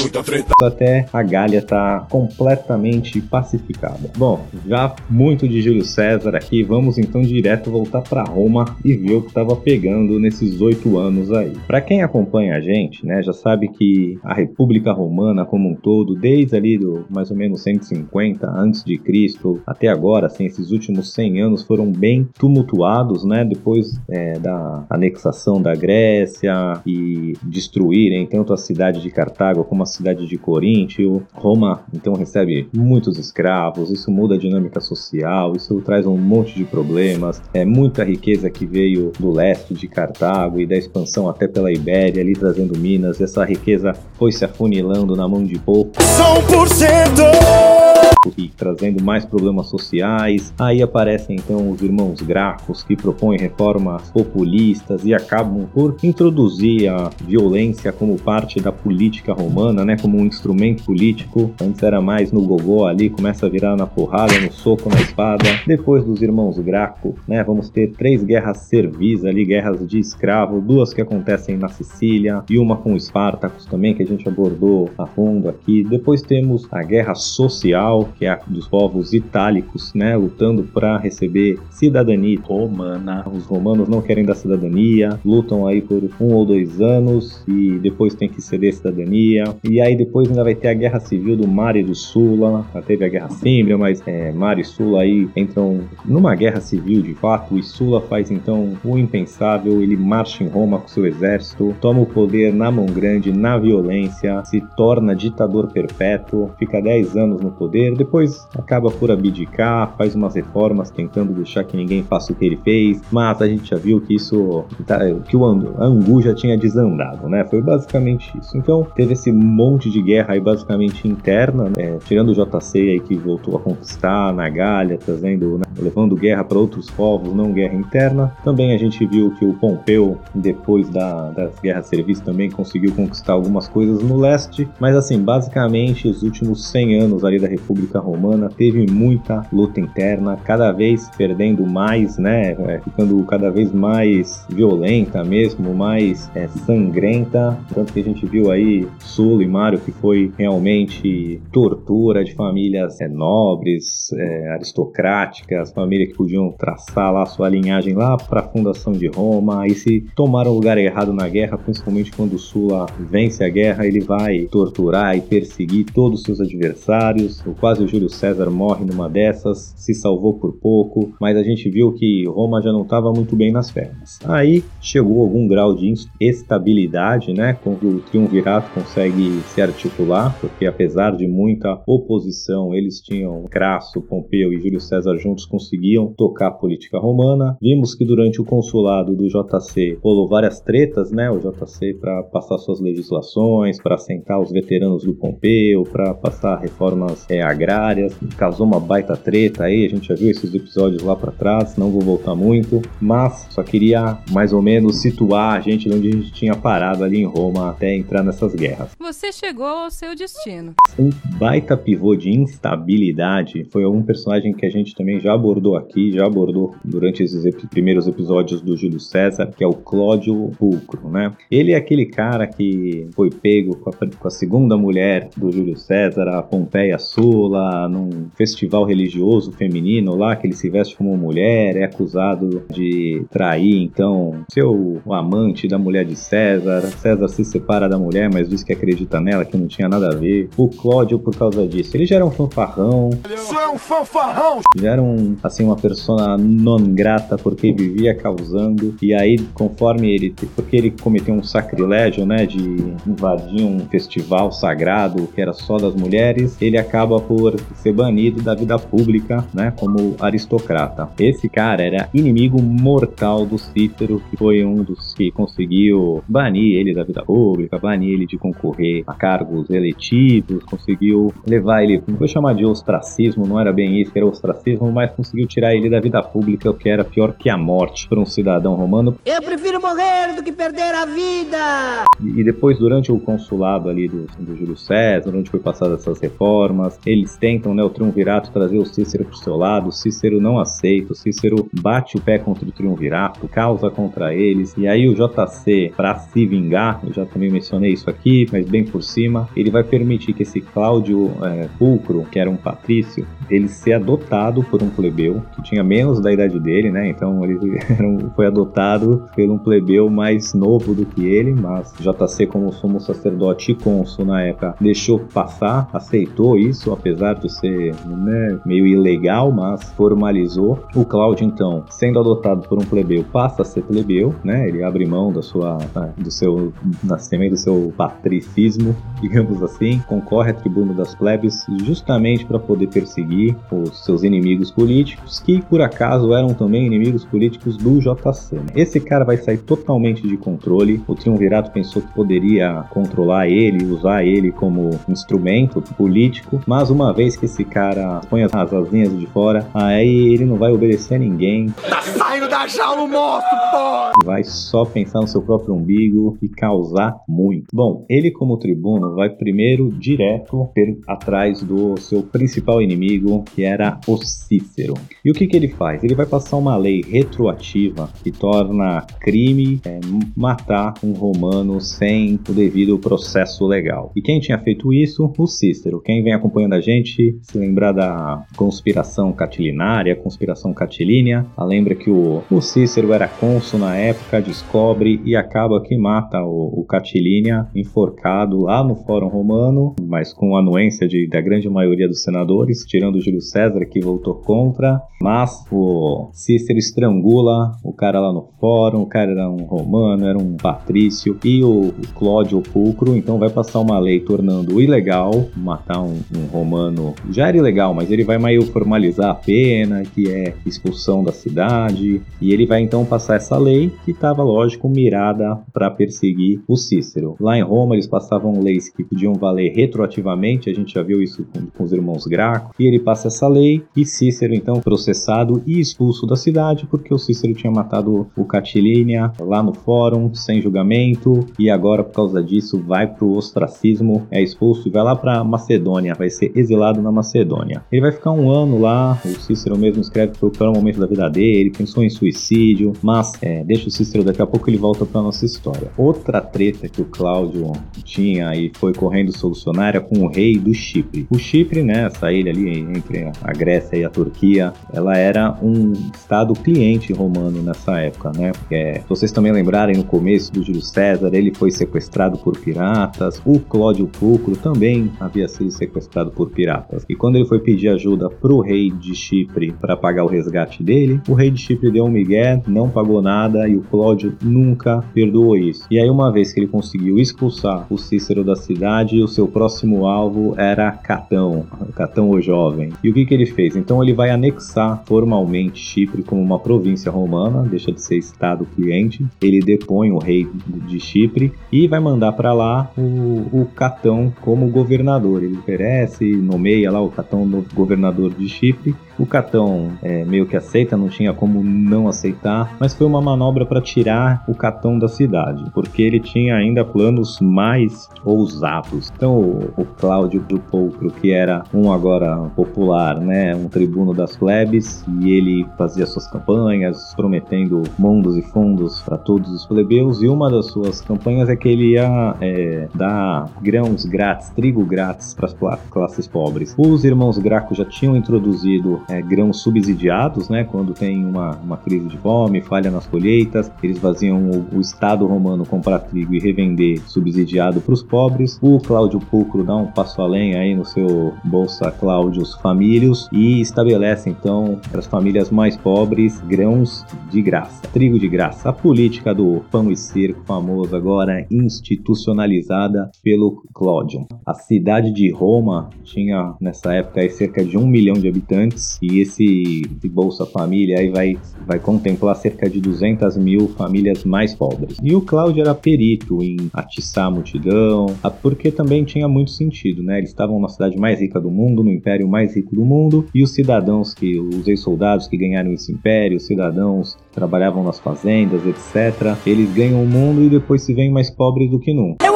muita 0.00 0.22
treta. 0.22 0.52
até 0.62 1.06
a 1.12 1.22
Gália 1.22 1.62
tá 1.62 2.06
completamente 2.10 3.20
pacificada. 3.20 4.10
Bom, 4.16 4.44
já 4.66 4.94
muito 5.08 5.48
de 5.48 5.60
Júlio 5.60 5.84
César 5.84 6.36
aqui, 6.36 6.62
vamos 6.62 6.98
então 6.98 7.22
direto 7.22 7.70
voltar 7.70 8.02
para 8.02 8.22
Roma 8.22 8.76
e 8.84 8.94
ver 8.94 9.14
o 9.14 9.22
que 9.22 9.28
estava 9.28 9.56
pegando 9.56 10.18
nesses 10.18 10.60
oito 10.60 10.98
anos 10.98 11.32
aí. 11.32 11.52
Para 11.66 11.80
quem 11.80 12.02
acompanha 12.02 12.56
a 12.56 12.60
gente, 12.60 13.04
né, 13.04 13.22
já 13.22 13.32
sabe 13.32 13.68
que 13.68 14.18
a 14.22 14.34
República 14.34 14.92
Romana 14.92 15.44
como 15.44 15.68
um 15.70 15.74
todo, 15.74 16.14
desde 16.14 16.56
ali 16.56 16.78
do 16.78 17.04
mais 17.10 17.30
ou 17.30 17.36
menos 17.36 17.62
150 17.62 18.46
antes 18.46 18.84
de 18.84 18.98
Cristo 18.98 19.60
até 19.66 19.88
agora, 19.88 20.26
assim, 20.26 20.46
esses 20.46 20.70
últimos 20.70 21.12
100 21.12 21.42
anos 21.42 21.62
foram 21.62 21.90
bem 21.90 22.28
tumultuados, 22.38 23.24
né, 23.24 23.44
depois 23.44 24.00
é, 24.08 24.38
da 24.38 24.86
anexação 24.90 25.60
da 25.60 25.74
Grécia 25.74 26.80
e 26.86 27.34
destruírem 27.42 28.26
tanto 28.26 28.52
a 28.52 28.56
cidade 28.56 29.00
de 29.00 29.10
Cartago 29.10 29.64
como 29.64 29.82
a 29.82 29.86
cidade 29.88 30.26
de 30.26 30.38
Coríntio. 30.38 31.22
Roma 31.32 31.82
então 31.92 32.14
recebe 32.14 32.68
muitos 32.72 33.18
escravos, 33.18 33.90
isso 33.90 34.10
muda 34.10 34.34
a 34.34 34.38
dinâmica 34.38 34.80
social, 34.80 35.54
isso 35.56 35.80
traz 35.80 36.06
um 36.06 36.16
monte 36.16 36.54
de 36.54 36.64
problemas. 36.64 37.42
É 37.52 37.64
muita 37.64 38.04
riqueza 38.04 38.48
que 38.48 38.64
veio 38.64 39.12
do 39.18 39.30
leste 39.30 39.74
de 39.74 39.88
Cartago 39.88 40.60
e 40.60 40.66
da 40.66 40.76
expansão 40.76 41.28
até 41.28 41.48
pela 41.48 41.72
Ibéria, 41.72 42.22
ali 42.22 42.34
trazendo 42.34 42.78
minas. 42.78 43.20
Essa 43.20 43.44
riqueza 43.44 43.92
foi 44.14 44.32
se 44.32 44.44
afunilando 44.44 45.16
na 45.16 45.26
mão 45.26 45.44
de 45.44 45.58
poucos 45.58 45.98
um 46.20 46.42
por 46.46 46.68
cento. 46.68 48.07
E 48.36 48.48
trazendo 48.48 49.02
mais 49.02 49.24
problemas 49.24 49.68
sociais. 49.68 50.52
Aí 50.58 50.82
aparecem 50.82 51.36
então 51.36 51.70
os 51.70 51.80
irmãos 51.80 52.20
Gracos 52.20 52.82
que 52.82 52.96
propõem 52.96 53.38
reformas 53.38 54.10
populistas 54.10 55.04
e 55.04 55.14
acabam 55.14 55.68
por 55.72 55.96
introduzir 56.02 56.88
a 56.88 57.10
violência 57.24 57.92
como 57.92 58.18
parte 58.18 58.60
da 58.60 58.72
política 58.72 59.32
romana, 59.32 59.84
né, 59.84 59.96
como 59.96 60.18
um 60.18 60.26
instrumento 60.26 60.84
político. 60.84 61.52
Antes 61.62 61.82
era 61.82 62.00
mais 62.00 62.32
no 62.32 62.42
gogó 62.42 62.86
ali, 62.86 63.08
começa 63.08 63.46
a 63.46 63.48
virar 63.48 63.76
na 63.76 63.86
porrada, 63.86 64.38
no 64.40 64.52
soco, 64.52 64.88
na 64.88 65.00
espada. 65.00 65.44
Depois 65.64 66.04
dos 66.04 66.20
irmãos 66.20 66.58
Graco, 66.58 67.14
né, 67.26 67.44
vamos 67.44 67.70
ter 67.70 67.92
três 67.92 68.24
guerras 68.24 68.58
servis 68.58 69.24
ali, 69.24 69.44
guerras 69.44 69.86
de 69.86 69.98
escravo, 70.00 70.60
duas 70.60 70.92
que 70.92 71.00
acontecem 71.00 71.56
na 71.56 71.68
Sicília 71.68 72.42
e 72.50 72.58
uma 72.58 72.76
com 72.76 72.94
os 72.94 73.04
Espartacos 73.04 73.64
também 73.64 73.94
que 73.94 74.02
a 74.02 74.06
gente 74.06 74.28
abordou 74.28 74.90
a 74.98 75.06
fundo 75.06 75.48
aqui. 75.48 75.84
Depois 75.84 76.20
temos 76.20 76.66
a 76.70 76.82
guerra 76.82 77.14
social, 77.14 78.08
que 78.18 78.26
é 78.26 78.30
a 78.30 78.38
dos 78.46 78.66
povos 78.66 79.12
itálicos, 79.12 79.92
né, 79.94 80.16
lutando 80.16 80.62
para 80.62 80.98
receber 80.98 81.58
cidadania 81.70 82.38
romana. 82.40 83.24
Os 83.32 83.44
romanos 83.44 83.88
não 83.88 84.00
querem 84.02 84.24
dar 84.24 84.34
cidadania, 84.34 85.18
lutam 85.24 85.66
aí 85.66 85.80
por 85.80 86.02
um 86.20 86.34
ou 86.34 86.44
dois 86.44 86.80
anos 86.80 87.44
e 87.46 87.78
depois 87.78 88.14
tem 88.14 88.28
que 88.28 88.40
ceder 88.40 88.74
cidadania. 88.74 89.44
E 89.62 89.80
aí 89.80 89.96
depois 89.96 90.28
ainda 90.28 90.44
vai 90.44 90.54
ter 90.54 90.68
a 90.68 90.74
guerra 90.74 91.00
civil 91.00 91.36
do 91.36 91.46
Mare 91.46 91.82
do 91.82 91.94
Sula. 91.94 92.66
Já 92.74 92.82
teve 92.82 93.04
a 93.04 93.08
guerra 93.08 93.30
Símbria, 93.30 93.78
mas 93.78 94.02
é, 94.06 94.32
e 94.58 94.64
Sula 94.64 95.02
aí 95.02 95.28
entram 95.36 95.80
numa 96.04 96.34
guerra 96.34 96.60
civil 96.60 97.02
de 97.02 97.14
fato. 97.14 97.56
E 97.56 97.62
Sula 97.62 98.00
faz 98.00 98.30
então 98.30 98.76
o 98.84 98.98
impensável, 98.98 99.82
ele 99.82 99.96
marcha 99.96 100.42
em 100.42 100.48
Roma 100.48 100.78
com 100.78 100.88
seu 100.88 101.06
exército, 101.06 101.74
toma 101.80 102.00
o 102.00 102.06
poder 102.06 102.52
na 102.52 102.70
mão 102.70 102.86
grande, 102.86 103.32
na 103.32 103.58
violência, 103.58 104.44
se 104.44 104.60
torna 104.76 105.14
ditador 105.14 105.68
perpétuo, 105.72 106.50
fica 106.58 106.80
10 106.80 107.16
anos 107.16 107.40
no 107.40 107.50
poder, 107.50 107.94
depois 107.98 108.46
acaba 108.56 108.90
por 108.90 109.10
abdicar, 109.10 109.94
faz 109.98 110.14
umas 110.14 110.34
reformas 110.34 110.90
tentando 110.90 111.32
deixar 111.32 111.64
que 111.64 111.76
ninguém 111.76 112.02
faça 112.02 112.32
o 112.32 112.36
que 112.36 112.46
ele 112.46 112.56
fez, 112.56 113.02
mas 113.10 113.42
a 113.42 113.48
gente 113.48 113.68
já 113.68 113.76
viu 113.76 114.00
que 114.00 114.14
isso, 114.14 114.64
tá, 114.86 114.98
que 115.28 115.36
o 115.36 115.44
Angu, 115.44 116.22
já 116.22 116.34
tinha 116.34 116.56
desandado, 116.56 117.28
né? 117.28 117.44
Foi 117.44 117.60
basicamente 117.60 118.36
isso. 118.38 118.56
Então 118.56 118.86
teve 118.94 119.12
esse 119.12 119.32
monte 119.32 119.90
de 119.90 120.00
guerra 120.00 120.34
aí 120.34 120.40
basicamente 120.40 121.06
interna, 121.08 121.64
né? 121.76 121.98
tirando 122.04 122.30
o 122.30 122.34
JC 122.34 122.78
aí 122.78 123.00
que 123.00 123.16
voltou 123.16 123.56
a 123.56 123.60
conquistar 123.60 124.32
na 124.32 124.48
Gália, 124.48 124.96
trazendo, 124.96 125.58
né? 125.58 125.64
levando 125.78 126.14
guerra 126.14 126.44
para 126.44 126.58
outros 126.58 126.90
povos, 126.90 127.34
não 127.34 127.52
guerra 127.52 127.74
interna. 127.74 128.32
Também 128.44 128.72
a 128.72 128.78
gente 128.78 129.04
viu 129.06 129.32
que 129.32 129.44
o 129.44 129.54
Pompeu, 129.54 130.18
depois 130.34 130.88
da, 130.88 131.30
das 131.30 131.58
guerras 131.60 131.86
serviço, 131.86 132.22
também 132.22 132.50
conseguiu 132.50 132.92
conquistar 132.94 133.32
algumas 133.32 133.68
coisas 133.68 134.02
no 134.02 134.16
leste, 134.16 134.68
mas 134.78 134.94
assim, 134.94 135.20
basicamente 135.20 136.08
os 136.08 136.22
últimos 136.22 136.66
100 136.70 137.00
anos 137.00 137.24
ali 137.24 137.38
da 137.38 137.48
República 137.48 137.87
Romana 137.96 138.48
teve 138.48 138.86
muita 138.90 139.46
luta 139.52 139.80
interna, 139.80 140.36
cada 140.36 140.72
vez 140.72 141.08
perdendo 141.16 141.66
mais, 141.66 142.18
né, 142.18 142.52
é, 142.52 142.80
ficando 142.80 143.22
cada 143.24 143.50
vez 143.50 143.72
mais 143.72 144.44
violenta 144.48 145.24
mesmo, 145.24 145.74
mais 145.74 146.30
é, 146.34 146.48
sangrenta, 146.48 147.58
tanto 147.74 147.92
que 147.92 148.00
a 148.00 148.04
gente 148.04 148.26
viu 148.26 148.50
aí 148.50 148.86
Sulo 148.98 149.42
e 149.42 149.48
Mário 149.48 149.78
que 149.78 149.92
foi 149.92 150.32
realmente 150.36 151.40
tortura 151.52 152.24
de 152.24 152.34
famílias 152.34 153.00
é, 153.00 153.08
nobres, 153.08 154.12
é, 154.12 154.48
aristocráticas, 154.50 155.72
famílias 155.72 156.10
que 156.10 156.16
podiam 156.16 156.50
traçar 156.52 157.12
lá 157.12 157.24
sua 157.26 157.48
linhagem 157.48 157.94
lá 157.94 158.16
para 158.16 158.40
a 158.40 158.48
fundação 158.48 158.92
de 158.92 159.06
Roma, 159.06 159.66
e 159.66 159.74
se 159.74 160.00
tomaram 160.14 160.50
o 160.50 160.54
lugar 160.54 160.78
errado 160.78 161.12
na 161.12 161.28
guerra, 161.28 161.56
principalmente 161.56 162.12
quando 162.12 162.38
Sula 162.38 162.86
vence 162.98 163.44
a 163.44 163.48
guerra, 163.48 163.86
ele 163.86 164.00
vai 164.00 164.40
torturar 164.50 165.16
e 165.16 165.20
perseguir 165.20 165.86
todos 165.86 166.20
os 166.20 166.24
seus 166.24 166.40
adversários. 166.40 167.44
O 167.46 167.54
quase 167.54 167.77
o 167.80 167.86
Júlio 167.86 168.08
César 168.08 168.50
morre 168.50 168.84
numa 168.84 169.08
dessas, 169.08 169.74
se 169.76 169.94
salvou 169.94 170.34
por 170.34 170.54
pouco, 170.54 171.12
mas 171.20 171.36
a 171.36 171.42
gente 171.42 171.70
viu 171.70 171.92
que 171.92 172.26
Roma 172.26 172.60
já 172.60 172.72
não 172.72 172.82
estava 172.82 173.12
muito 173.12 173.36
bem 173.36 173.52
nas 173.52 173.70
pernas. 173.70 174.18
Aí 174.24 174.64
chegou 174.80 175.20
algum 175.20 175.46
grau 175.46 175.74
de 175.74 175.94
estabilidade, 176.20 177.32
né, 177.32 177.56
quando 177.62 177.88
o 177.88 178.00
triunvirato 178.00 178.70
consegue 178.72 179.40
se 179.46 179.62
articular, 179.62 180.36
porque 180.40 180.66
apesar 180.66 181.16
de 181.16 181.26
muita 181.26 181.80
oposição, 181.86 182.74
eles 182.74 183.00
tinham 183.00 183.44
Crasso, 183.44 184.00
Pompeu 184.00 184.52
e 184.52 184.60
Júlio 184.60 184.80
César 184.80 185.16
juntos 185.18 185.46
conseguiam 185.46 186.12
tocar 186.16 186.48
a 186.48 186.52
política 186.52 186.98
romana. 186.98 187.56
Vimos 187.60 187.94
que 187.94 188.04
durante 188.04 188.40
o 188.40 188.44
consulado 188.44 189.14
do 189.14 189.28
JC 189.28 189.98
rolou 190.02 190.28
várias 190.28 190.60
tretas, 190.60 191.10
né, 191.10 191.30
o 191.30 191.38
JC 191.38 191.94
para 191.94 192.22
passar 192.24 192.58
suas 192.58 192.80
legislações, 192.80 193.80
para 193.80 193.94
assentar 193.94 194.40
os 194.40 194.50
veteranos 194.50 195.04
do 195.04 195.14
Pompeu, 195.14 195.84
para 195.84 196.14
passar 196.14 196.56
reformas 196.58 197.24
é, 197.30 197.42
agrárias 197.42 197.67
agrárias, 197.68 198.16
causou 198.36 198.66
uma 198.66 198.80
baita 198.80 199.16
treta 199.16 199.64
aí, 199.64 199.84
a 199.84 199.88
gente 199.88 200.08
já 200.08 200.14
viu 200.14 200.30
esses 200.30 200.54
episódios 200.54 201.02
lá 201.02 201.14
para 201.14 201.30
trás, 201.30 201.76
não 201.76 201.90
vou 201.90 202.00
voltar 202.00 202.34
muito, 202.34 202.80
mas 203.00 203.46
só 203.50 203.62
queria 203.62 204.18
mais 204.30 204.52
ou 204.52 204.62
menos 204.62 205.02
situar 205.02 205.56
a 205.56 205.60
gente 205.60 205.88
onde 205.88 206.08
a 206.08 206.12
gente 206.12 206.32
tinha 206.32 206.56
parado 206.56 207.04
ali 207.04 207.18
em 207.20 207.26
Roma 207.26 207.70
até 207.70 207.94
entrar 207.94 208.22
nessas 208.22 208.54
guerras. 208.54 208.92
Você 208.98 209.32
chegou 209.32 209.66
ao 209.66 209.90
seu 209.90 210.14
destino. 210.16 210.74
Um 210.98 211.10
baita 211.38 211.76
pivô 211.76 212.16
de 212.16 212.30
instabilidade 212.30 213.66
foi 213.70 213.84
um 213.84 214.02
personagem 214.02 214.52
que 214.52 214.64
a 214.64 214.70
gente 214.70 214.94
também 214.94 215.20
já 215.20 215.34
abordou 215.34 215.76
aqui, 215.76 216.12
já 216.12 216.26
abordou 216.26 216.74
durante 216.84 217.22
esses 217.22 217.44
ep 217.44 217.66
primeiros 217.68 218.08
episódios 218.08 218.62
do 218.62 218.76
Júlio 218.76 219.00
César, 219.00 219.50
que 219.56 219.62
é 219.62 219.66
o 219.66 219.74
Cláudio 219.74 220.50
Pulcro, 220.58 221.10
né? 221.10 221.32
Ele 221.50 221.72
é 221.72 221.76
aquele 221.76 222.06
cara 222.06 222.46
que 222.46 223.08
foi 223.14 223.30
pego 223.30 223.76
com 223.76 223.90
a, 223.90 223.92
com 223.92 224.28
a 224.28 224.30
segunda 224.30 224.76
mulher 224.76 225.28
do 225.36 225.52
Júlio 225.52 225.76
César, 225.76 226.28
a 226.28 226.42
Pompeia 226.42 226.98
Sula, 226.98 227.57
num 227.90 228.28
festival 228.36 228.84
religioso 228.84 229.52
feminino 229.52 230.14
lá, 230.14 230.36
que 230.36 230.46
ele 230.46 230.54
se 230.54 230.68
veste 230.68 230.96
como 230.96 231.16
mulher, 231.16 231.76
é 231.76 231.84
acusado 231.84 232.62
de 232.70 233.24
trair, 233.30 233.82
então, 233.82 234.44
seu 234.50 235.00
amante 235.10 235.68
da 235.68 235.78
mulher 235.78 236.04
de 236.04 236.16
César. 236.16 236.82
César 236.82 237.28
se 237.28 237.44
separa 237.44 237.88
da 237.88 237.98
mulher, 237.98 238.30
mas 238.32 238.48
diz 238.48 238.62
que 238.62 238.72
acredita 238.72 239.20
nela, 239.20 239.44
que 239.44 239.56
não 239.56 239.66
tinha 239.66 239.88
nada 239.88 240.08
a 240.08 240.16
ver. 240.16 240.48
O 240.56 240.68
Cláudio, 240.68 241.18
por 241.18 241.34
causa 241.36 241.66
disso, 241.66 241.96
ele 241.96 242.06
já 242.06 242.16
era 242.16 242.26
um 242.26 242.30
fanfarrão. 242.30 243.10
Isso 243.32 243.54
é 243.54 243.68
um 243.68 243.78
fanfarrão! 243.78 244.60
Já 244.76 244.92
era 244.92 245.02
um, 245.02 245.36
assim, 245.42 245.64
uma 245.64 245.76
persona 245.76 246.36
non 246.36 246.94
grata, 246.94 247.36
porque 247.36 247.72
vivia 247.72 248.14
causando. 248.14 248.94
E 249.00 249.14
aí, 249.14 249.38
conforme 249.54 250.10
ele. 250.10 250.34
Porque 250.54 250.76
ele 250.76 250.90
cometeu 250.90 251.34
um 251.34 251.42
sacrilégio, 251.42 252.26
né? 252.26 252.46
De 252.46 252.58
invadir 253.06 253.64
um 253.64 253.80
festival 253.88 254.52
sagrado 254.52 255.28
que 255.34 255.40
era 255.40 255.52
só 255.52 255.76
das 255.76 255.94
mulheres, 255.94 256.56
ele 256.60 256.76
acaba 256.78 257.20
por 257.20 257.47
ser 257.74 257.92
banido 257.92 258.42
da 258.42 258.54
vida 258.54 258.78
pública, 258.78 259.44
né? 259.54 259.72
Como 259.78 260.16
aristocrata. 260.20 261.08
Esse 261.18 261.48
cara 261.48 261.82
era 261.82 262.08
inimigo 262.12 262.60
mortal 262.60 263.46
do 263.46 263.58
Cícero, 263.58 264.22
que 264.30 264.36
foi 264.36 264.64
um 264.64 264.82
dos 264.82 265.14
que 265.14 265.30
conseguiu 265.30 266.22
banir 266.28 266.78
ele 266.78 266.94
da 266.94 267.02
vida 267.02 267.24
pública, 267.24 267.78
banir 267.78 268.14
ele 268.14 268.26
de 268.26 268.36
concorrer 268.36 269.02
a 269.06 269.14
cargos 269.14 269.70
eletivos, 269.70 270.64
conseguiu 270.64 271.32
levar 271.46 271.82
ele, 271.82 272.02
não 272.06 272.16
vou 272.16 272.28
chamar 272.28 272.54
de 272.54 272.64
ostracismo, 272.64 273.46
não 273.46 273.60
era 273.60 273.72
bem 273.72 274.00
isso 274.00 274.12
era 274.14 274.26
ostracismo, 274.26 274.90
mas 274.92 275.10
conseguiu 275.12 275.46
tirar 275.46 275.74
ele 275.74 275.88
da 275.88 276.00
vida 276.00 276.22
pública, 276.22 276.70
o 276.70 276.74
que 276.74 276.88
era 276.88 277.04
pior 277.04 277.32
que 277.32 277.48
a 277.48 277.56
morte 277.56 278.08
para 278.08 278.20
um 278.20 278.26
cidadão 278.26 278.74
romano. 278.74 279.16
Eu 279.24 279.42
prefiro 279.42 279.80
morrer 279.80 280.34
do 280.34 280.42
que 280.42 280.52
perder 280.52 280.94
a 280.94 281.06
vida! 281.06 282.04
E 282.20 282.42
depois, 282.42 282.78
durante 282.78 283.12
o 283.12 283.18
consulado 283.18 283.88
ali 283.88 284.08
do, 284.08 284.26
do 284.38 284.56
Júlio 284.56 284.76
César, 284.76 285.34
onde 285.34 285.50
foi 285.50 285.60
passadas 285.60 286.00
essas 286.00 286.20
reformas, 286.20 286.98
eles 287.06 287.37
tentam, 287.40 287.74
né, 287.74 287.82
o 287.82 287.90
triunvirato 287.90 288.50
trazer 288.50 288.78
o 288.78 288.84
Cícero 288.84 289.24
pro 289.24 289.36
seu 289.36 289.56
lado, 289.56 289.88
o 289.88 289.92
Cícero 289.92 290.40
não 290.40 290.58
aceita, 290.58 291.12
o 291.12 291.16
Cícero 291.16 291.68
bate 291.80 292.16
o 292.16 292.20
pé 292.20 292.38
contra 292.38 292.66
o 292.68 292.72
triunvirato, 292.72 293.46
causa 293.48 293.90
contra 293.90 294.34
eles, 294.34 294.74
e 294.76 294.86
aí 294.86 295.08
o 295.08 295.14
JC, 295.14 295.92
para 295.96 296.14
se 296.16 296.46
vingar, 296.46 297.00
eu 297.04 297.12
já 297.12 297.24
também 297.24 297.50
mencionei 297.50 297.92
isso 297.92 298.08
aqui, 298.08 298.46
mas 298.52 298.68
bem 298.68 298.84
por 298.84 299.02
cima, 299.02 299.48
ele 299.56 299.70
vai 299.70 299.82
permitir 299.84 300.32
que 300.32 300.42
esse 300.42 300.60
Cláudio 300.60 301.30
é, 301.42 301.68
Pulcro, 301.78 302.24
que 302.30 302.38
era 302.38 302.50
um 302.50 302.56
patrício, 302.56 303.26
ele 303.50 303.68
ser 303.68 303.94
adotado 303.94 304.62
por 304.64 304.82
um 304.82 304.90
plebeu 304.90 305.42
que 305.54 305.62
tinha 305.62 305.82
menos 305.82 306.20
da 306.20 306.32
idade 306.32 306.58
dele, 306.60 306.90
né? 306.90 307.08
Então 307.08 307.42
ele 307.44 307.58
um- 308.02 308.30
foi 308.30 308.46
adotado 308.46 309.26
por 309.34 309.50
um 309.50 309.58
plebeu 309.58 310.10
mais 310.10 310.52
novo 310.54 310.94
do 310.94 311.06
que 311.06 311.26
ele, 311.26 311.54
mas 311.54 311.92
JC, 311.98 312.46
como 312.46 312.72
sumo 312.72 313.00
sacerdote 313.00 313.72
e 313.72 313.74
cônsul 313.74 314.24
na 314.26 314.42
época, 314.42 314.74
deixou 314.80 315.20
passar, 315.20 315.88
aceitou 315.92 316.56
isso, 316.58 316.92
apesar 316.92 317.27
de 317.34 317.52
ser 317.52 317.94
né, 318.06 318.58
meio 318.64 318.86
ilegal, 318.86 319.50
mas 319.50 319.82
formalizou. 319.92 320.78
O 320.94 321.04
Cláudio, 321.04 321.46
então, 321.46 321.84
sendo 321.90 322.18
adotado 322.18 322.68
por 322.68 322.78
um 322.78 322.84
plebeu, 322.84 323.24
passa 323.32 323.62
a 323.62 323.64
ser 323.64 323.82
plebeu, 323.82 324.34
né? 324.44 324.68
Ele 324.68 324.82
abre 324.82 325.06
mão 325.06 325.32
da 325.32 325.42
sua, 325.42 325.78
do 326.16 326.30
seu 326.30 326.72
nascimento, 327.02 327.52
do 327.52 327.56
seu 327.56 327.92
patricismo, 327.96 328.94
digamos 329.20 329.62
assim, 329.62 330.00
concorre 330.00 330.50
à 330.50 330.54
tribuna 330.54 330.92
das 330.94 331.14
plebes 331.14 331.64
justamente 331.82 332.44
para 332.44 332.58
poder 332.58 332.88
perseguir 332.88 333.56
os 333.70 334.04
seus 334.04 334.22
inimigos 334.22 334.70
políticos, 334.70 335.40
que 335.40 335.62
por 335.62 335.80
acaso 335.80 336.32
eram 336.32 336.54
também 336.54 336.86
inimigos 336.86 337.24
políticos 337.24 337.76
do 337.76 337.98
JC. 337.98 338.56
né? 338.56 338.66
Esse 338.74 339.00
cara 339.00 339.24
vai 339.24 339.36
sair 339.36 339.58
totalmente 339.58 340.26
de 340.26 340.36
controle. 340.36 341.02
O 341.06 341.14
Triunvirato 341.14 341.70
pensou 341.70 342.02
que 342.02 342.12
poderia 342.14 342.84
controlar 342.90 343.48
ele, 343.48 343.84
usar 343.86 344.24
ele 344.24 344.50
como 344.52 344.90
instrumento 345.08 345.80
político, 345.96 346.60
mas 346.66 346.90
uma 346.90 347.07
vez 347.12 347.36
que 347.36 347.46
esse 347.46 347.64
cara 347.64 348.20
põe 348.28 348.42
as 348.42 348.54
asinhas 348.54 349.16
de 349.18 349.26
fora, 349.26 349.68
aí 349.74 350.34
ele 350.34 350.44
não 350.44 350.56
vai 350.56 350.72
obedecer 350.72 351.14
a 351.14 351.18
ninguém, 351.18 351.68
Tá 351.88 352.02
saindo 352.02 352.48
da 352.48 352.66
jaula 352.66 353.02
o 353.02 353.08
monstro, 353.08 353.56
pô! 353.70 354.08
vai 354.24 354.42
só 354.44 354.84
pensar 354.84 355.20
no 355.20 355.28
seu 355.28 355.42
próprio 355.42 355.74
umbigo 355.74 356.36
e 356.42 356.48
causar 356.48 357.16
muito. 357.28 357.66
Bom, 357.72 358.04
ele 358.08 358.30
como 358.30 358.58
tribuno 358.58 359.14
vai 359.14 359.30
primeiro 359.30 359.90
direto 359.90 360.68
atrás 361.06 361.62
do 361.62 361.96
seu 361.98 362.22
principal 362.22 362.82
inimigo, 362.82 363.44
que 363.54 363.64
era 363.64 363.98
o 364.06 364.16
Cícero. 364.18 364.94
E 365.24 365.30
o 365.30 365.34
que, 365.34 365.46
que 365.46 365.56
ele 365.56 365.68
faz? 365.68 366.02
Ele 366.02 366.14
vai 366.14 366.26
passar 366.26 366.56
uma 366.56 366.76
lei 366.76 367.02
retroativa 367.02 368.10
que 368.22 368.30
torna 368.30 369.06
crime 369.20 369.80
é, 369.86 370.00
matar 370.36 370.94
um 371.02 371.12
romano 371.12 371.80
sem 371.80 372.38
o 372.48 372.52
devido 372.52 372.98
processo 372.98 373.66
legal. 373.66 374.12
E 374.14 374.20
quem 374.20 374.40
tinha 374.40 374.58
feito 374.58 374.92
isso? 374.92 375.32
O 375.38 375.46
Cícero. 375.46 376.00
Quem 376.00 376.22
vem 376.22 376.34
acompanhando 376.34 376.74
a 376.74 376.80
gente 376.80 376.97
se 377.06 377.38
lembrar 377.54 377.92
da 377.92 378.44
conspiração 378.56 379.32
catilinária, 379.32 380.16
conspiração 380.16 380.72
catilínea, 380.72 381.46
a 381.56 381.64
lembra 381.64 381.94
que 381.94 382.10
o, 382.10 382.42
o 382.50 382.60
Cícero 382.60 383.12
era 383.12 383.28
cônsul 383.28 383.78
na 383.78 383.96
época, 383.96 384.40
descobre 384.40 385.20
e 385.24 385.36
acaba 385.36 385.80
que 385.82 385.96
mata 385.96 386.42
o, 386.42 386.80
o 386.80 386.84
Catilínia 386.84 387.66
enforcado 387.74 388.62
lá 388.62 388.82
no 388.82 388.96
Fórum 388.96 389.28
Romano, 389.28 389.94
mas 390.00 390.32
com 390.32 390.56
a 390.56 390.60
anuência 390.60 391.06
de, 391.06 391.28
da 391.28 391.40
grande 391.40 391.68
maioria 391.68 392.08
dos 392.08 392.22
senadores, 392.22 392.84
tirando 392.86 393.20
Júlio 393.20 393.40
César 393.40 393.84
que 393.86 394.00
votou 394.00 394.34
contra, 394.34 395.00
mas 395.20 395.64
o 395.70 396.30
Cícero 396.32 396.78
estrangula 396.78 397.72
o 397.84 397.92
cara 397.92 398.20
lá 398.20 398.32
no 398.32 398.48
Fórum, 398.60 399.02
o 399.02 399.06
cara 399.06 399.30
era 399.30 399.50
um 399.50 399.64
romano, 399.64 400.26
era 400.26 400.38
um 400.38 400.56
patrício, 400.56 401.38
e 401.44 401.62
o, 401.62 401.88
o 401.88 402.14
Cláudio 402.14 402.60
Pulcro 402.60 403.16
então 403.16 403.38
vai 403.38 403.50
passar 403.50 403.80
uma 403.80 403.98
lei 403.98 404.20
tornando 404.20 404.80
ilegal 404.80 405.30
matar 405.56 406.00
um, 406.00 406.18
um 406.34 406.46
romano. 406.50 406.87
Já 407.30 407.48
era 407.48 407.56
ilegal, 407.56 407.94
mas 407.94 408.10
ele 408.10 408.24
vai 408.24 408.38
meio 408.38 408.62
formalizar 408.66 409.30
a 409.30 409.34
pena, 409.34 410.02
que 410.02 410.30
é 410.30 410.54
expulsão 410.64 411.22
da 411.22 411.32
cidade, 411.32 412.20
e 412.40 412.52
ele 412.52 412.66
vai 412.66 412.82
então 412.82 413.04
passar 413.04 413.36
essa 413.36 413.56
lei 413.56 413.92
que 414.04 414.10
estava, 414.10 414.42
lógico, 414.42 414.88
mirada 414.88 415.58
para 415.72 415.90
perseguir 415.90 416.60
o 416.66 416.76
Cícero. 416.76 417.36
Lá 417.40 417.56
em 417.56 417.62
Roma 417.62 417.94
eles 417.94 418.06
passavam 418.06 418.60
leis 418.60 418.88
que 418.88 419.04
podiam 419.04 419.34
valer 419.34 419.72
retroativamente, 419.74 420.70
a 420.70 420.74
gente 420.74 420.94
já 420.94 421.02
viu 421.02 421.22
isso 421.22 421.46
com, 421.52 421.66
com 421.66 421.84
os 421.84 421.92
irmãos 421.92 422.26
Graco, 422.26 422.74
e 422.78 422.86
ele 422.86 422.98
passa 422.98 423.28
essa 423.28 423.48
lei 423.48 423.82
e 423.96 424.04
Cícero 424.04 424.54
então 424.54 424.80
processado 424.80 425.62
e 425.66 425.78
expulso 425.78 426.26
da 426.26 426.36
cidade 426.36 426.86
porque 426.86 427.12
o 427.12 427.18
Cícero 427.18 427.54
tinha 427.54 427.70
matado 427.70 428.28
o 428.36 428.44
Catilínia 428.44 429.32
lá 429.40 429.62
no 429.62 429.74
fórum 429.74 430.34
sem 430.34 430.60
julgamento 430.60 431.46
e 431.58 431.70
agora 431.70 432.02
por 432.02 432.14
causa 432.14 432.42
disso 432.42 432.78
vai 432.78 433.06
pro 433.06 433.32
ostracismo, 433.32 434.26
é 434.30 434.42
expulso 434.42 434.88
e 434.88 434.90
vai 434.90 435.02
lá 435.02 435.14
para 435.14 435.44
Macedônia, 435.44 436.14
vai 436.14 436.30
ser 436.30 436.52
exilado 436.54 436.77
na 436.78 437.12
Macedônia. 437.12 437.82
Ele 437.90 438.02
vai 438.02 438.12
ficar 438.12 438.32
um 438.32 438.50
ano 438.50 438.78
lá, 438.78 439.20
o 439.24 439.40
Cícero 439.40 439.76
mesmo 439.76 440.00
escreve 440.00 440.32
que 440.32 440.38
foi 440.38 440.48
o 440.48 440.52
pior 440.52 440.72
momento 440.72 441.00
da 441.00 441.06
vida 441.06 441.28
dele, 441.28 441.70
pensou 441.70 442.02
em 442.02 442.10
suicídio, 442.10 442.92
mas 443.02 443.32
é, 443.42 443.64
deixa 443.64 443.88
o 443.88 443.90
Cícero 443.90 444.24
daqui 444.24 444.40
a 444.40 444.46
pouco 444.46 444.68
ele 444.70 444.78
volta 444.78 445.04
para 445.04 445.20
nossa 445.22 445.44
história. 445.44 445.90
Outra 445.96 446.40
treta 446.40 446.88
que 446.88 447.02
o 447.02 447.04
Cláudio 447.04 447.72
tinha 448.04 448.54
e 448.54 448.70
foi 448.74 448.92
correndo 448.92 449.36
solucionar 449.36 449.88
era 449.88 450.00
com 450.00 450.20
o 450.20 450.28
rei 450.28 450.58
do 450.58 450.72
Chipre. 450.72 451.26
O 451.30 451.38
Chipre, 451.38 451.82
né, 451.82 452.06
essa 452.06 452.32
ilha 452.32 452.50
ali 452.50 452.80
entre 452.80 453.30
a 453.42 453.52
Grécia 453.52 453.96
e 453.96 454.04
a 454.04 454.10
Turquia, 454.10 454.72
ela 454.92 455.16
era 455.16 455.58
um 455.62 455.92
estado 456.14 456.54
cliente 456.54 457.12
romano 457.12 457.62
nessa 457.62 457.98
época, 458.00 458.32
né? 458.36 458.52
É, 458.70 459.02
vocês 459.08 459.32
também 459.32 459.52
lembrarem 459.52 459.96
no 459.96 460.04
começo 460.04 460.52
do 460.52 460.62
Júlio 460.62 460.82
César, 460.82 461.30
ele 461.32 461.54
foi 461.54 461.70
sequestrado 461.70 462.38
por 462.38 462.58
piratas. 462.58 463.40
O 463.44 463.58
Cláudio 463.58 464.06
Pulcro 464.06 464.56
também 464.56 465.10
havia 465.20 465.48
sido 465.48 465.70
sequestrado 465.70 466.30
por 466.30 466.50
piratas. 466.50 466.67
E 467.08 467.14
quando 467.14 467.36
ele 467.36 467.46
foi 467.46 467.58
pedir 467.58 467.88
ajuda 467.88 468.28
pro 468.28 468.60
rei 468.60 468.90
de 468.90 469.14
Chipre 469.14 469.72
para 469.72 469.96
pagar 469.96 470.24
o 470.24 470.28
resgate 470.28 470.82
dele, 470.82 471.20
o 471.28 471.34
rei 471.34 471.50
de 471.50 471.60
Chipre 471.60 471.90
deu 471.90 472.04
um 472.04 472.10
migué, 472.10 472.62
não 472.66 472.88
pagou 472.88 473.22
nada 473.22 473.68
e 473.68 473.76
o 473.76 473.82
Cláudio 473.82 474.34
nunca 474.42 475.04
perdoou 475.14 475.56
isso. 475.56 475.86
E 475.90 475.98
aí, 475.98 476.08
uma 476.08 476.30
vez 476.30 476.52
que 476.52 476.60
ele 476.60 476.66
conseguiu 476.66 477.18
expulsar 477.18 477.86
o 477.90 477.96
Cícero 477.96 478.44
da 478.44 478.56
cidade, 478.56 479.22
o 479.22 479.28
seu 479.28 479.46
próximo 479.46 480.06
alvo 480.06 480.54
era 480.56 480.90
Catão, 480.92 481.66
Catão 481.94 482.30
o 482.30 482.40
Jovem. 482.40 482.90
E 483.02 483.10
o 483.10 483.14
que, 483.14 483.24
que 483.24 483.34
ele 483.34 483.46
fez? 483.46 483.76
Então, 483.76 484.02
ele 484.02 484.12
vai 484.12 484.30
anexar 484.30 485.02
formalmente 485.06 485.80
Chipre 485.80 486.22
como 486.22 486.42
uma 486.42 486.58
província 486.58 487.10
romana, 487.10 487.62
deixa 487.62 487.92
de 487.92 488.00
ser 488.00 488.16
estado 488.18 488.66
cliente. 488.74 489.24
Ele 489.40 489.60
depõe 489.60 490.10
o 490.10 490.18
rei 490.18 490.46
de 490.86 491.00
Chipre 491.00 491.52
e 491.72 491.86
vai 491.88 492.00
mandar 492.00 492.32
para 492.32 492.52
lá 492.52 492.90
o, 492.96 493.60
o 493.62 493.66
Catão 493.74 494.32
como 494.40 494.68
governador. 494.68 495.42
Ele 495.42 495.56
oferece, 495.56 496.24
nomeia 496.58 496.90
lá 496.90 497.00
o 497.00 497.08
Catão 497.08 497.46
no 497.46 497.64
governador 497.72 498.34
de 498.34 498.48
Chipre 498.48 498.94
o 499.18 499.26
Catão 499.26 499.92
é, 500.02 500.24
meio 500.24 500.46
que 500.46 500.56
aceita, 500.56 500.96
não 500.96 501.08
tinha 501.08 501.32
como 501.32 501.62
não 501.62 502.08
aceitar, 502.08 502.76
mas 502.78 502.94
foi 502.94 503.06
uma 503.06 503.20
manobra 503.20 503.66
para 503.66 503.80
tirar 503.80 504.44
o 504.46 504.54
Catão 504.54 504.98
da 504.98 505.08
cidade, 505.08 505.64
porque 505.74 506.02
ele 506.02 506.20
tinha 506.20 506.54
ainda 506.54 506.84
planos 506.84 507.40
mais 507.40 508.08
ousados. 508.24 509.12
Então 509.14 509.38
o, 509.38 509.72
o 509.76 509.84
Cláudio 509.84 510.40
do 510.40 510.58
Poucro, 510.58 511.10
que 511.10 511.32
era 511.32 511.64
um 511.74 511.92
agora 511.92 512.36
popular, 512.54 513.18
né, 513.20 513.54
um 513.54 513.68
tribuno 513.68 514.14
das 514.14 514.36
plebes, 514.36 515.04
e 515.20 515.30
ele 515.30 515.66
fazia 515.76 516.06
suas 516.06 516.28
campanhas 516.30 517.12
prometendo 517.14 517.82
mundos 517.98 518.36
e 518.36 518.42
fundos 518.42 519.00
para 519.00 519.18
todos 519.18 519.50
os 519.50 519.66
plebeus, 519.66 520.22
e 520.22 520.28
uma 520.28 520.50
das 520.50 520.66
suas 520.66 521.00
campanhas 521.00 521.48
é 521.48 521.56
que 521.56 521.68
ele 521.68 521.92
ia 521.92 522.36
é, 522.40 522.88
dar 522.94 523.50
grãos 523.60 524.04
grátis, 524.04 524.50
trigo 524.50 524.84
grátis 524.84 525.34
para 525.34 525.46
as 525.46 525.80
classes 525.90 526.26
pobres. 526.26 526.74
Os 526.78 527.04
irmãos 527.04 527.38
Graco 527.38 527.74
já 527.74 527.84
tinham 527.84 528.16
introduzido 528.16 529.02
é, 529.08 529.22
grãos 529.22 529.60
subsidiados, 529.62 530.48
né? 530.48 530.64
Quando 530.64 530.92
tem 530.92 531.24
uma, 531.24 531.56
uma 531.56 531.76
crise 531.76 532.08
de 532.08 532.18
fome, 532.18 532.60
falha 532.60 532.90
nas 532.90 533.06
colheitas, 533.06 533.70
eles 533.82 533.98
vaziam 533.98 534.50
o, 534.50 534.76
o 534.76 534.80
Estado 534.80 535.26
romano 535.26 535.64
comprar 535.64 536.00
trigo 536.00 536.34
e 536.34 536.38
revender 536.38 537.00
subsidiado 537.08 537.80
para 537.80 537.94
os 537.94 538.02
pobres. 538.02 538.58
O 538.62 538.78
Cláudio 538.78 539.18
Pulcro 539.18 539.64
dá 539.64 539.76
um 539.76 539.86
passo 539.86 540.20
além 540.20 540.54
aí 540.54 540.74
no 540.74 540.84
seu 540.84 541.34
Bolsa 541.44 541.90
Cláudios 541.90 542.54
Famílios 542.56 543.28
e 543.32 543.60
estabelece 543.60 544.28
então 544.28 544.80
para 544.90 545.00
as 545.00 545.06
famílias 545.06 545.50
mais 545.50 545.76
pobres 545.76 546.40
grãos 546.40 547.04
de 547.30 547.40
graça, 547.40 547.82
trigo 547.92 548.18
de 548.18 548.28
graça. 548.28 548.68
A 548.68 548.72
política 548.72 549.34
do 549.34 549.62
pão 549.70 549.90
e 549.90 549.96
circo, 549.96 550.42
famoso 550.44 550.94
agora, 550.94 551.46
institucionalizada 551.50 553.10
pelo 553.22 553.62
Cláudio. 553.72 554.26
A 554.46 554.54
cidade 554.54 555.12
de 555.12 555.30
Roma 555.30 555.90
tinha 556.04 556.54
nessa 556.60 556.92
época 556.94 557.28
cerca 557.30 557.64
de 557.64 557.76
um 557.76 557.86
milhão 557.86 558.14
de 558.14 558.28
habitantes 558.28 558.97
e 559.00 559.20
esse 559.20 559.82
Bolsa 560.08 560.46
Família 560.46 560.98
aí 560.98 561.10
vai, 561.10 561.38
vai 561.66 561.78
contemplar 561.78 562.34
cerca 562.36 562.68
de 562.68 562.80
200 562.80 563.36
mil 563.36 563.68
famílias 563.68 564.24
mais 564.24 564.54
pobres. 564.54 564.98
E 565.02 565.14
o 565.14 565.20
Cláudio 565.20 565.62
era 565.62 565.74
perito 565.74 566.42
em 566.42 566.56
atiçar 566.72 567.26
a 567.26 567.30
multidão, 567.30 568.06
porque 568.42 568.70
também 568.70 569.04
tinha 569.04 569.28
muito 569.28 569.50
sentido, 569.50 570.02
né? 570.02 570.18
Eles 570.18 570.30
estavam 570.30 570.60
na 570.60 570.68
cidade 570.68 570.96
mais 570.96 571.20
rica 571.20 571.40
do 571.40 571.50
mundo, 571.50 571.84
no 571.84 571.92
império 571.92 572.28
mais 572.28 572.56
rico 572.56 572.74
do 572.74 572.84
mundo, 572.84 573.26
e 573.34 573.42
os 573.42 573.52
cidadãos 573.52 574.14
que, 574.14 574.38
os 574.38 574.66
ex-soldados 574.66 575.26
que 575.26 575.36
ganharam 575.36 575.72
esse 575.72 575.92
império, 575.92 576.36
os 576.36 576.46
cidadãos 576.46 577.16
trabalhavam 577.32 577.84
nas 577.84 577.98
fazendas, 577.98 578.60
etc. 578.66 579.36
Eles 579.46 579.72
ganham 579.72 580.02
o 580.02 580.06
mundo 580.06 580.42
e 580.42 580.48
depois 580.48 580.82
se 580.82 580.92
veem 580.92 581.10
mais 581.10 581.30
pobres 581.30 581.70
do 581.70 581.78
que 581.78 581.92
nunca. 581.92 582.27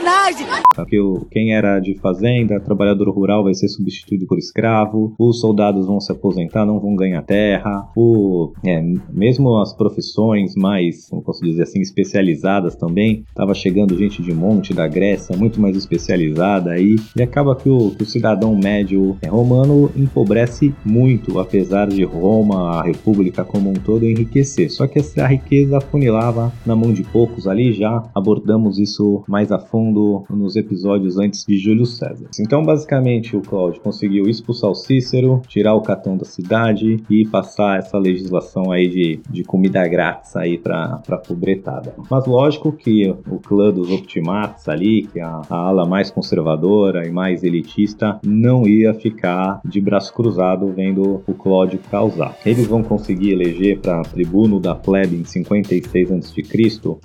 De 0.00 0.44
sacanagem! 0.44 0.46
Porque 0.74 0.98
quem 1.30 1.54
era 1.54 1.78
de 1.78 1.94
fazenda, 1.98 2.60
trabalhador 2.60 3.10
rural, 3.10 3.44
vai 3.44 3.54
ser 3.54 3.68
substituído 3.68 4.26
por 4.26 4.38
escravo, 4.38 5.14
os 5.18 5.40
soldados 5.40 5.86
vão 5.86 6.00
se 6.00 6.10
aposentar, 6.10 6.64
não 6.64 6.80
vão 6.80 6.94
ganhar 6.94 7.22
terra, 7.22 7.88
o, 7.96 8.52
é, 8.64 8.82
mesmo 9.12 9.58
as 9.58 9.72
profissões 9.72 10.54
mais, 10.54 11.08
como 11.08 11.22
posso 11.22 11.44
dizer 11.44 11.62
assim, 11.62 11.80
especializadas 11.80 12.76
também, 12.76 13.24
estava 13.28 13.52
chegando 13.52 13.98
gente 13.98 14.22
de 14.22 14.32
monte 14.32 14.72
da 14.72 14.86
Grécia, 14.86 15.36
muito 15.36 15.60
mais 15.60 15.76
especializada 15.76 16.70
aí, 16.70 16.96
e 17.16 17.22
acaba 17.22 17.54
que 17.54 17.68
o, 17.68 17.90
que 17.90 18.02
o 18.02 18.06
cidadão 18.06 18.56
médio 18.56 19.16
é, 19.22 19.28
romano 19.28 19.90
empobrece 19.96 20.74
muito, 20.84 21.38
apesar 21.38 21.88
de 21.88 22.04
Roma, 22.04 22.78
a 22.78 22.82
República 22.82 23.44
como 23.44 23.70
um 23.70 23.74
todo, 23.74 24.06
enriquecer. 24.06 24.70
Só 24.70 24.86
que 24.86 25.00
essa 25.00 25.26
riqueza 25.26 25.80
funilava 25.80 26.52
na 26.64 26.74
mão 26.74 26.92
de 26.92 27.02
poucos 27.02 27.46
ali, 27.46 27.72
já 27.72 28.02
abordamos 28.14 28.78
isso 28.78 29.24
mais 29.28 29.52
a 29.52 29.58
fundo 29.58 29.89
nos 29.92 30.56
episódios 30.56 31.18
antes 31.18 31.44
de 31.44 31.56
Júlio 31.56 31.86
César. 31.86 32.28
Então, 32.40 32.62
basicamente, 32.62 33.36
o 33.36 33.40
Cláudio 33.40 33.80
conseguiu 33.80 34.28
expulsar 34.28 34.70
o 34.70 34.74
Cícero, 34.74 35.42
tirar 35.48 35.74
o 35.74 35.82
Catão 35.82 36.16
da 36.16 36.24
cidade 36.24 37.02
e 37.08 37.26
passar 37.26 37.78
essa 37.78 37.98
legislação 37.98 38.70
aí 38.70 38.88
de, 38.88 39.20
de 39.30 39.44
comida 39.44 39.86
grátis 39.86 40.36
aí 40.36 40.58
para 40.58 41.00
a 41.08 41.16
pobretada. 41.16 41.94
Mas 42.10 42.26
lógico 42.26 42.72
que 42.72 43.10
o 43.30 43.38
clã 43.38 43.72
dos 43.72 43.90
Optimates 43.90 44.68
ali, 44.68 45.02
que 45.02 45.18
é 45.18 45.22
a, 45.22 45.42
a 45.48 45.56
ala 45.56 45.86
mais 45.86 46.10
conservadora 46.10 47.06
e 47.06 47.10
mais 47.10 47.42
elitista, 47.42 48.18
não 48.24 48.66
ia 48.66 48.94
ficar 48.94 49.60
de 49.64 49.80
braço 49.80 50.12
cruzado 50.12 50.72
vendo 50.72 51.22
o 51.26 51.34
Cláudio 51.34 51.80
causar. 51.90 52.36
Eles 52.44 52.66
vão 52.66 52.82
conseguir 52.82 53.32
eleger 53.32 53.78
para 53.78 54.02
tribuno 54.02 54.60
da 54.60 54.74
plebe 54.74 55.16
em 55.16 55.24
56 55.24 56.12
a.C. 56.12 56.42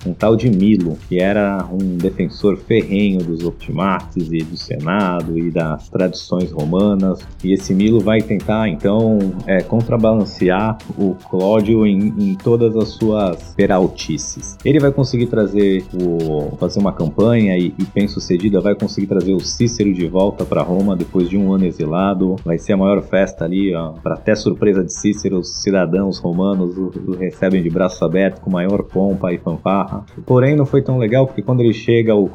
um 0.06 0.12
tal 0.12 0.36
de 0.36 0.50
Milo, 0.50 0.96
que 1.08 1.18
era 1.18 1.66
um 1.70 1.96
defensor 1.96 2.56
ferrenho 2.56 2.75
dos 3.18 3.44
Optimates 3.44 4.30
e 4.30 4.38
do 4.38 4.56
Senado 4.56 5.38
e 5.38 5.50
das 5.50 5.88
tradições 5.88 6.50
romanas. 6.50 7.20
E 7.42 7.52
esse 7.52 7.74
Milo 7.74 8.00
vai 8.00 8.20
tentar 8.20 8.68
então 8.68 9.18
é, 9.46 9.62
contrabalancear 9.62 10.78
o 10.98 11.14
Cláudio 11.30 11.86
em, 11.86 12.14
em, 12.18 12.34
todas 12.34 12.76
as 12.76 12.88
suas 12.90 13.54
peraltices. 13.54 14.56
Ele 14.64 14.78
vai 14.78 14.92
conseguir 14.92 15.26
trazer 15.26 15.84
o 15.94 16.56
fazer 16.56 16.78
uma 16.78 16.92
campanha 16.92 17.56
e, 17.56 17.74
e 17.78 17.86
bem 17.94 18.08
sucedida, 18.08 18.60
vai 18.60 18.74
conseguir 18.74 19.06
trazer 19.06 19.34
o 19.34 19.40
Cícero 19.40 19.92
de 19.92 20.06
volta 20.06 20.44
para 20.44 20.62
Roma 20.62 20.96
depois 20.96 21.28
de 21.28 21.36
um 21.36 21.52
ano 21.52 21.64
exilado. 21.64 22.36
Vai 22.44 22.58
ser 22.58 22.74
a 22.74 22.76
maior 22.76 23.02
festa 23.02 23.44
ali, 23.44 23.72
para 24.02 24.14
até 24.14 24.34
surpresa 24.34 24.82
de 24.82 24.92
Cícero, 24.92 25.38
os 25.38 25.62
cidadãos 25.62 26.18
romanos 26.18 26.76
o, 26.76 26.92
o 27.06 27.16
recebem 27.16 27.62
de 27.62 27.70
braços 27.70 28.02
abertos 28.02 28.40
com 28.40 28.50
maior 28.50 28.82
pompa 28.82 29.32
e 29.32 29.38
fanfarra. 29.38 30.04
Porém, 30.24 30.56
não 30.56 30.66
foi 30.66 30.82
tão 30.82 30.98
legal 30.98 31.26
porque 31.26 31.42
quando 31.42 31.60
ele 31.60 31.72
chega, 31.72 32.14
o 32.14 32.28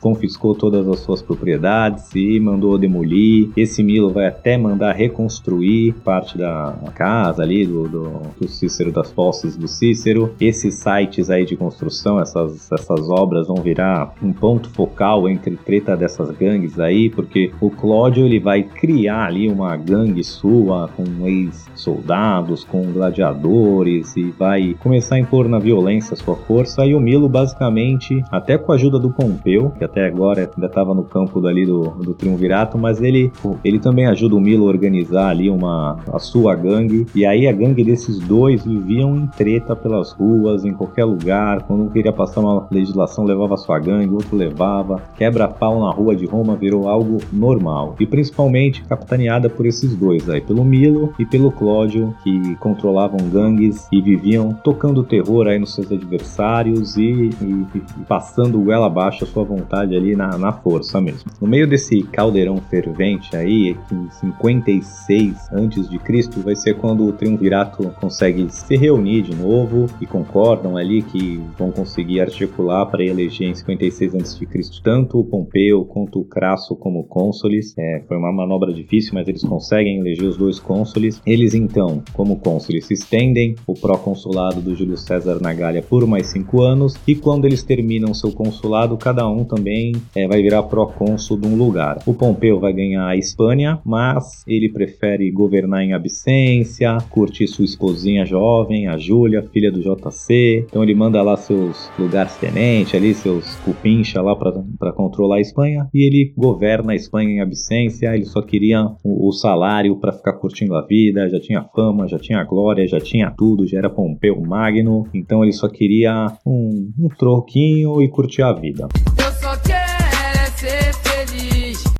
Confiscou 0.00 0.54
todas 0.54 0.86
as 0.88 1.00
suas 1.00 1.22
propriedades 1.22 2.14
e 2.14 2.38
mandou 2.40 2.78
demolir. 2.78 3.50
Esse 3.56 3.82
Milo 3.82 4.10
vai 4.10 4.26
até 4.26 4.56
mandar 4.56 4.92
reconstruir 4.92 5.94
parte 6.04 6.38
da 6.38 6.74
casa 6.94 7.42
ali 7.42 7.66
do, 7.66 7.88
do, 7.88 8.22
do 8.40 8.48
Cícero, 8.48 8.92
das 8.92 9.10
posses 9.10 9.56
do 9.56 9.68
Cícero. 9.68 10.34
Esses 10.40 10.74
sites 10.74 11.30
aí 11.30 11.44
de 11.44 11.56
construção, 11.56 12.20
essas, 12.20 12.70
essas 12.70 13.08
obras 13.08 13.48
vão 13.48 13.56
virar 13.56 14.14
um 14.22 14.32
ponto 14.32 14.68
focal 14.70 15.28
entre 15.28 15.56
treta 15.56 15.96
dessas 15.96 16.30
gangues 16.30 16.78
aí, 16.78 17.10
porque 17.10 17.50
o 17.60 17.70
Cláudio 17.70 18.24
ele 18.24 18.38
vai 18.38 18.62
criar 18.62 19.26
ali 19.26 19.48
uma 19.48 19.76
gangue 19.76 20.22
sua 20.24 20.88
com 20.88 21.26
ex-soldados, 21.26 22.64
com 22.64 22.92
gladiadores 22.92 24.16
e 24.16 24.30
vai 24.30 24.74
começar 24.80 25.16
a 25.16 25.18
impor 25.18 25.48
na 25.48 25.58
violência 25.58 26.16
sua 26.16 26.36
força. 26.36 26.84
E 26.86 26.94
o 26.94 27.00
Milo 27.00 27.28
basicamente, 27.28 28.22
até 28.30 28.56
com 28.58 28.72
a 28.72 28.74
ajuda 28.74 28.98
do 28.98 29.10
Pompeu, 29.10 29.65
que 29.70 29.84
até 29.84 30.06
agora 30.06 30.50
ainda 30.54 30.66
estava 30.66 30.94
no 30.94 31.04
campo 31.04 31.40
dali 31.40 31.64
do, 31.64 31.90
do 31.90 32.14
Triunvirato, 32.14 32.78
mas 32.78 33.00
ele, 33.00 33.32
ele 33.64 33.78
também 33.78 34.06
ajuda 34.06 34.36
o 34.36 34.40
Milo 34.40 34.66
a 34.66 34.68
organizar 34.68 35.30
ali 35.30 35.50
uma, 35.50 35.98
a 36.12 36.18
sua 36.18 36.54
gangue. 36.54 37.06
E 37.14 37.24
aí 37.24 37.46
a 37.46 37.52
gangue 37.52 37.84
desses 37.84 38.18
dois 38.18 38.64
viviam 38.64 39.16
em 39.16 39.26
treta 39.26 39.74
pelas 39.74 40.12
ruas, 40.12 40.64
em 40.64 40.72
qualquer 40.72 41.04
lugar. 41.04 41.62
Quando 41.62 41.84
um 41.84 41.88
queria 41.88 42.12
passar 42.12 42.40
uma 42.40 42.66
legislação, 42.70 43.24
levava 43.24 43.56
sua 43.56 43.78
gangue, 43.78 44.12
outro 44.12 44.36
levava. 44.36 45.02
Quebra-pau 45.16 45.80
na 45.80 45.90
rua 45.90 46.14
de 46.14 46.26
Roma 46.26 46.56
virou 46.56 46.88
algo 46.88 47.18
normal. 47.32 47.94
E 47.98 48.06
principalmente 48.06 48.84
capitaneada 48.84 49.48
por 49.48 49.66
esses 49.66 49.94
dois 49.94 50.28
aí, 50.28 50.40
pelo 50.40 50.64
Milo 50.64 51.12
e 51.18 51.24
pelo 51.24 51.50
Cláudio, 51.50 52.14
que 52.22 52.54
controlavam 52.56 53.18
gangues 53.30 53.88
e 53.90 54.00
viviam 54.00 54.52
tocando 54.52 55.02
terror 55.02 55.46
aí 55.46 55.58
nos 55.58 55.74
seus 55.74 55.90
adversários 55.90 56.96
e, 56.96 57.30
e, 57.40 57.66
e 57.74 58.04
passando 58.08 58.60
goela 58.60 58.86
abaixo 58.86 59.24
a 59.24 59.26
sua 59.26 59.44
vontade 59.44 59.55
ali 59.70 60.16
na, 60.16 60.36
na 60.38 60.52
força 60.52 61.00
mesmo. 61.00 61.30
No 61.40 61.46
meio 61.46 61.66
desse 61.66 62.02
caldeirão 62.02 62.56
fervente 62.56 63.36
aí, 63.36 63.76
em 63.92 64.10
56 64.10 65.52
antes 65.52 65.88
de 65.88 65.98
Cristo, 65.98 66.40
vai 66.40 66.56
ser 66.56 66.74
quando 66.74 67.06
o 67.06 67.12
triunvirato 67.12 67.90
consegue 68.00 68.46
se 68.50 68.76
reunir 68.76 69.22
de 69.22 69.34
novo 69.34 69.86
e 70.00 70.06
concordam 70.06 70.76
ali 70.76 71.02
que 71.02 71.40
vão 71.58 71.70
conseguir 71.70 72.20
articular 72.20 72.86
para 72.86 73.04
eleger 73.04 73.48
em 73.48 73.54
56 73.54 74.14
antes 74.14 74.38
de 74.38 74.46
Cristo 74.46 74.80
tanto 74.82 75.18
o 75.18 75.24
Pompeu 75.24 75.84
quanto 75.84 76.20
o 76.20 76.24
Crasso 76.24 76.76
como 76.76 77.04
cônsules. 77.04 77.74
É, 77.78 78.02
foi 78.06 78.16
uma 78.16 78.32
manobra 78.32 78.72
difícil, 78.72 79.12
mas 79.14 79.28
eles 79.28 79.42
conseguem 79.42 79.98
eleger 79.98 80.28
os 80.28 80.36
dois 80.36 80.58
cônsules. 80.58 81.20
Eles 81.26 81.54
então, 81.54 82.02
como 82.12 82.38
cônsules, 82.38 82.86
se 82.86 82.94
estendem 82.94 83.54
o 83.66 83.74
pró-consulado 83.74 84.60
do 84.60 84.74
Júlio 84.74 84.96
César 84.96 85.40
na 85.40 85.52
Gália 85.52 85.82
por 85.82 86.06
mais 86.06 86.28
cinco 86.28 86.62
anos 86.62 86.94
e 87.06 87.14
quando 87.14 87.44
eles 87.44 87.62
terminam 87.62 88.14
seu 88.14 88.32
consulado, 88.32 88.96
cada 88.96 89.28
um 89.28 89.44
também 89.46 89.92
é, 90.14 90.26
vai 90.26 90.42
virar 90.42 90.64
procônsul 90.64 91.38
de 91.38 91.46
um 91.46 91.56
lugar. 91.56 91.98
O 92.06 92.14
Pompeu 92.14 92.58
vai 92.60 92.72
ganhar 92.72 93.06
a 93.06 93.16
Espanha, 93.16 93.80
mas 93.84 94.44
ele 94.46 94.68
prefere 94.68 95.30
governar 95.30 95.82
em 95.82 95.92
absência, 95.92 96.98
curtir 97.10 97.46
sua 97.46 97.64
esposinha 97.64 98.24
jovem, 98.24 98.88
a 98.88 98.98
Júlia, 98.98 99.42
filha 99.42 99.70
do 99.70 99.80
JC. 99.80 100.66
Então 100.68 100.82
ele 100.82 100.94
manda 100.94 101.22
lá 101.22 101.36
seus 101.36 101.90
lugares 101.98 102.36
tenentes 102.36 102.94
ali, 102.94 103.14
seus 103.14 103.56
cupincha 103.56 104.20
lá 104.20 104.34
para 104.34 104.92
controlar 104.92 105.36
a 105.36 105.40
Espanha 105.40 105.88
e 105.94 106.06
ele 106.06 106.32
governa 106.36 106.92
a 106.92 106.96
Espanha 106.96 107.30
em 107.30 107.40
absência. 107.40 108.14
Ele 108.14 108.24
só 108.24 108.42
queria 108.42 108.84
o, 109.02 109.28
o 109.28 109.32
salário 109.32 109.96
para 109.96 110.12
ficar 110.12 110.34
curtindo 110.34 110.74
a 110.74 110.82
vida, 110.82 111.28
já 111.28 111.40
tinha 111.40 111.62
fama, 111.74 112.08
já 112.08 112.18
tinha 112.18 112.42
glória, 112.44 112.86
já 112.86 113.00
tinha 113.00 113.30
tudo, 113.30 113.66
já 113.66 113.78
era 113.78 113.90
Pompeu 113.90 114.40
Magno. 114.40 115.06
Então 115.14 115.42
ele 115.42 115.52
só 115.52 115.68
queria 115.68 116.26
um, 116.44 116.90
um 116.98 117.08
troquinho 117.08 118.02
e 118.02 118.08
curtir 118.08 118.42
a 118.42 118.52
vida. 118.52 118.88
Eu 119.18 119.32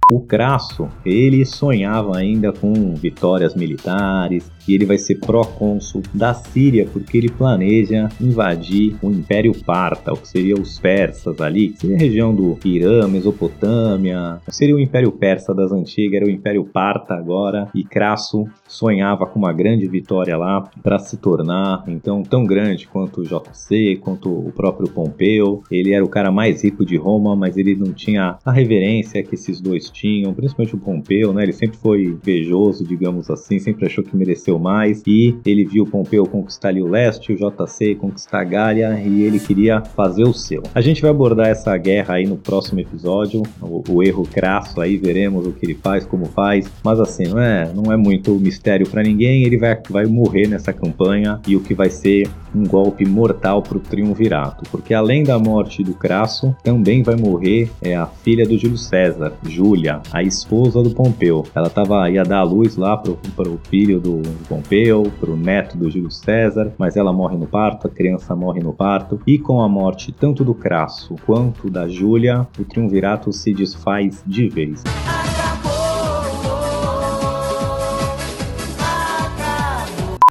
O 0.08 0.20
Crasso, 0.20 0.88
ele 1.04 1.44
sonhava 1.44 2.16
ainda 2.16 2.52
com 2.52 2.94
vitórias 2.94 3.56
militares, 3.56 4.48
e 4.68 4.74
ele 4.74 4.84
vai 4.84 4.98
ser 4.98 5.16
pró-cônsul 5.16 6.02
da 6.12 6.34
Síria 6.34 6.86
porque 6.92 7.16
ele 7.16 7.28
planeja 7.28 8.08
invadir 8.20 8.96
o 9.02 9.10
Império 9.10 9.52
Parta, 9.64 10.12
o 10.12 10.16
que 10.16 10.28
seria 10.28 10.54
os 10.54 10.78
persas 10.78 11.40
ali, 11.40 11.70
que 11.70 11.80
seria 11.80 11.96
a 11.96 12.00
região 12.00 12.34
do 12.34 12.58
Irã, 12.64 13.08
Mesopotâmia, 13.08 14.40
seria 14.48 14.74
o 14.74 14.80
Império 14.80 15.12
Persa 15.12 15.54
das 15.54 15.72
antigas, 15.72 16.14
era 16.14 16.26
o 16.26 16.30
Império 16.30 16.64
Parta 16.64 17.14
agora, 17.14 17.68
e 17.74 17.84
Crasso 17.84 18.44
sonhava 18.66 19.26
com 19.26 19.38
uma 19.38 19.52
grande 19.52 19.86
vitória 19.86 20.36
lá 20.36 20.68
para 20.82 20.98
se 20.98 21.16
tornar 21.16 21.84
então 21.86 22.22
tão 22.22 22.44
grande 22.44 22.86
quanto 22.86 23.20
o 23.20 23.24
JC, 23.24 23.96
quanto 24.00 24.30
o 24.30 24.52
próprio 24.52 24.88
Pompeu. 24.88 25.62
Ele 25.70 25.92
era 25.92 26.04
o 26.04 26.08
cara 26.08 26.30
mais 26.30 26.62
rico 26.62 26.84
de 26.84 26.96
Roma, 26.96 27.36
mas 27.36 27.56
ele 27.56 27.74
não 27.74 27.92
tinha 27.92 28.38
a 28.44 28.52
reverência 28.52 29.22
que 29.22 29.34
esses 29.34 29.60
dois 29.60 29.90
tinham, 29.90 30.34
principalmente 30.34 30.74
o 30.74 30.78
Pompeu, 30.78 31.32
né? 31.32 31.42
Ele 31.42 31.52
sempre 31.52 31.78
foi 31.78 32.04
invejoso, 32.04 32.84
digamos 32.84 33.30
assim, 33.30 33.58
sempre 33.58 33.86
achou 33.86 34.02
que 34.02 34.16
mereceu 34.16 34.55
mais 34.58 35.02
e 35.06 35.36
ele 35.44 35.64
viu 35.64 35.86
Pompeu 35.86 36.26
conquistar 36.26 36.68
ali 36.68 36.82
o 36.82 36.88
leste, 36.88 37.32
o 37.32 37.36
JC 37.36 37.94
conquistar 37.94 38.40
a 38.40 38.44
Gália 38.44 39.00
e 39.00 39.22
ele 39.22 39.38
queria 39.38 39.80
fazer 39.80 40.24
o 40.24 40.32
seu. 40.32 40.62
A 40.74 40.80
gente 40.80 41.02
vai 41.02 41.10
abordar 41.10 41.48
essa 41.48 41.76
guerra 41.76 42.14
aí 42.14 42.26
no 42.26 42.36
próximo 42.36 42.80
episódio, 42.80 43.42
o, 43.60 43.82
o 43.88 44.02
erro 44.02 44.24
crasso 44.24 44.80
aí, 44.80 44.96
veremos 44.96 45.46
o 45.46 45.52
que 45.52 45.64
ele 45.64 45.74
faz, 45.74 46.04
como 46.04 46.26
faz, 46.26 46.70
mas 46.84 47.00
assim, 47.00 47.24
não 47.24 47.38
é, 47.38 47.72
não 47.72 47.92
é 47.92 47.96
muito 47.96 48.32
mistério 48.34 48.88
para 48.88 49.02
ninguém, 49.02 49.44
ele 49.44 49.58
vai, 49.58 49.80
vai 49.88 50.06
morrer 50.06 50.48
nessa 50.48 50.72
campanha 50.72 51.40
e 51.46 51.56
o 51.56 51.60
que 51.60 51.74
vai 51.74 51.90
ser 51.90 52.28
um 52.54 52.64
golpe 52.64 53.04
mortal 53.04 53.62
pro 53.62 53.78
triunvirato, 53.78 54.64
porque 54.70 54.94
além 54.94 55.22
da 55.22 55.38
morte 55.38 55.82
do 55.82 55.94
Crasso, 55.94 56.54
também 56.62 57.02
vai 57.02 57.16
morrer 57.16 57.70
é, 57.82 57.94
a 57.94 58.06
filha 58.06 58.46
do 58.46 58.58
Júlio 58.58 58.78
César, 58.78 59.32
Júlia, 59.46 60.00
a 60.12 60.22
esposa 60.22 60.82
do 60.82 60.90
Pompeu. 60.90 61.44
Ela 61.54 61.68
tava, 61.68 62.08
ia 62.10 62.22
dar 62.22 62.38
a 62.38 62.42
luz 62.42 62.76
lá 62.76 62.96
pro, 62.96 63.18
pro 63.34 63.60
filho 63.68 64.00
do 64.00 64.22
Pompeu, 64.48 65.10
pro 65.18 65.36
neto 65.36 65.76
do 65.76 65.90
Júlio 65.90 66.10
César, 66.10 66.72
mas 66.78 66.96
ela 66.96 67.12
morre 67.12 67.36
no 67.36 67.46
parto, 67.46 67.86
a 67.86 67.90
criança 67.90 68.34
morre 68.34 68.60
no 68.60 68.72
parto, 68.72 69.20
e 69.26 69.38
com 69.38 69.60
a 69.60 69.68
morte 69.68 70.12
tanto 70.12 70.44
do 70.44 70.54
Crasso 70.54 71.16
quanto 71.26 71.70
da 71.70 71.88
Júlia, 71.88 72.46
o 72.58 72.64
triunvirato 72.64 73.32
se 73.32 73.52
desfaz 73.52 74.22
de 74.26 74.48
vez. 74.48 74.82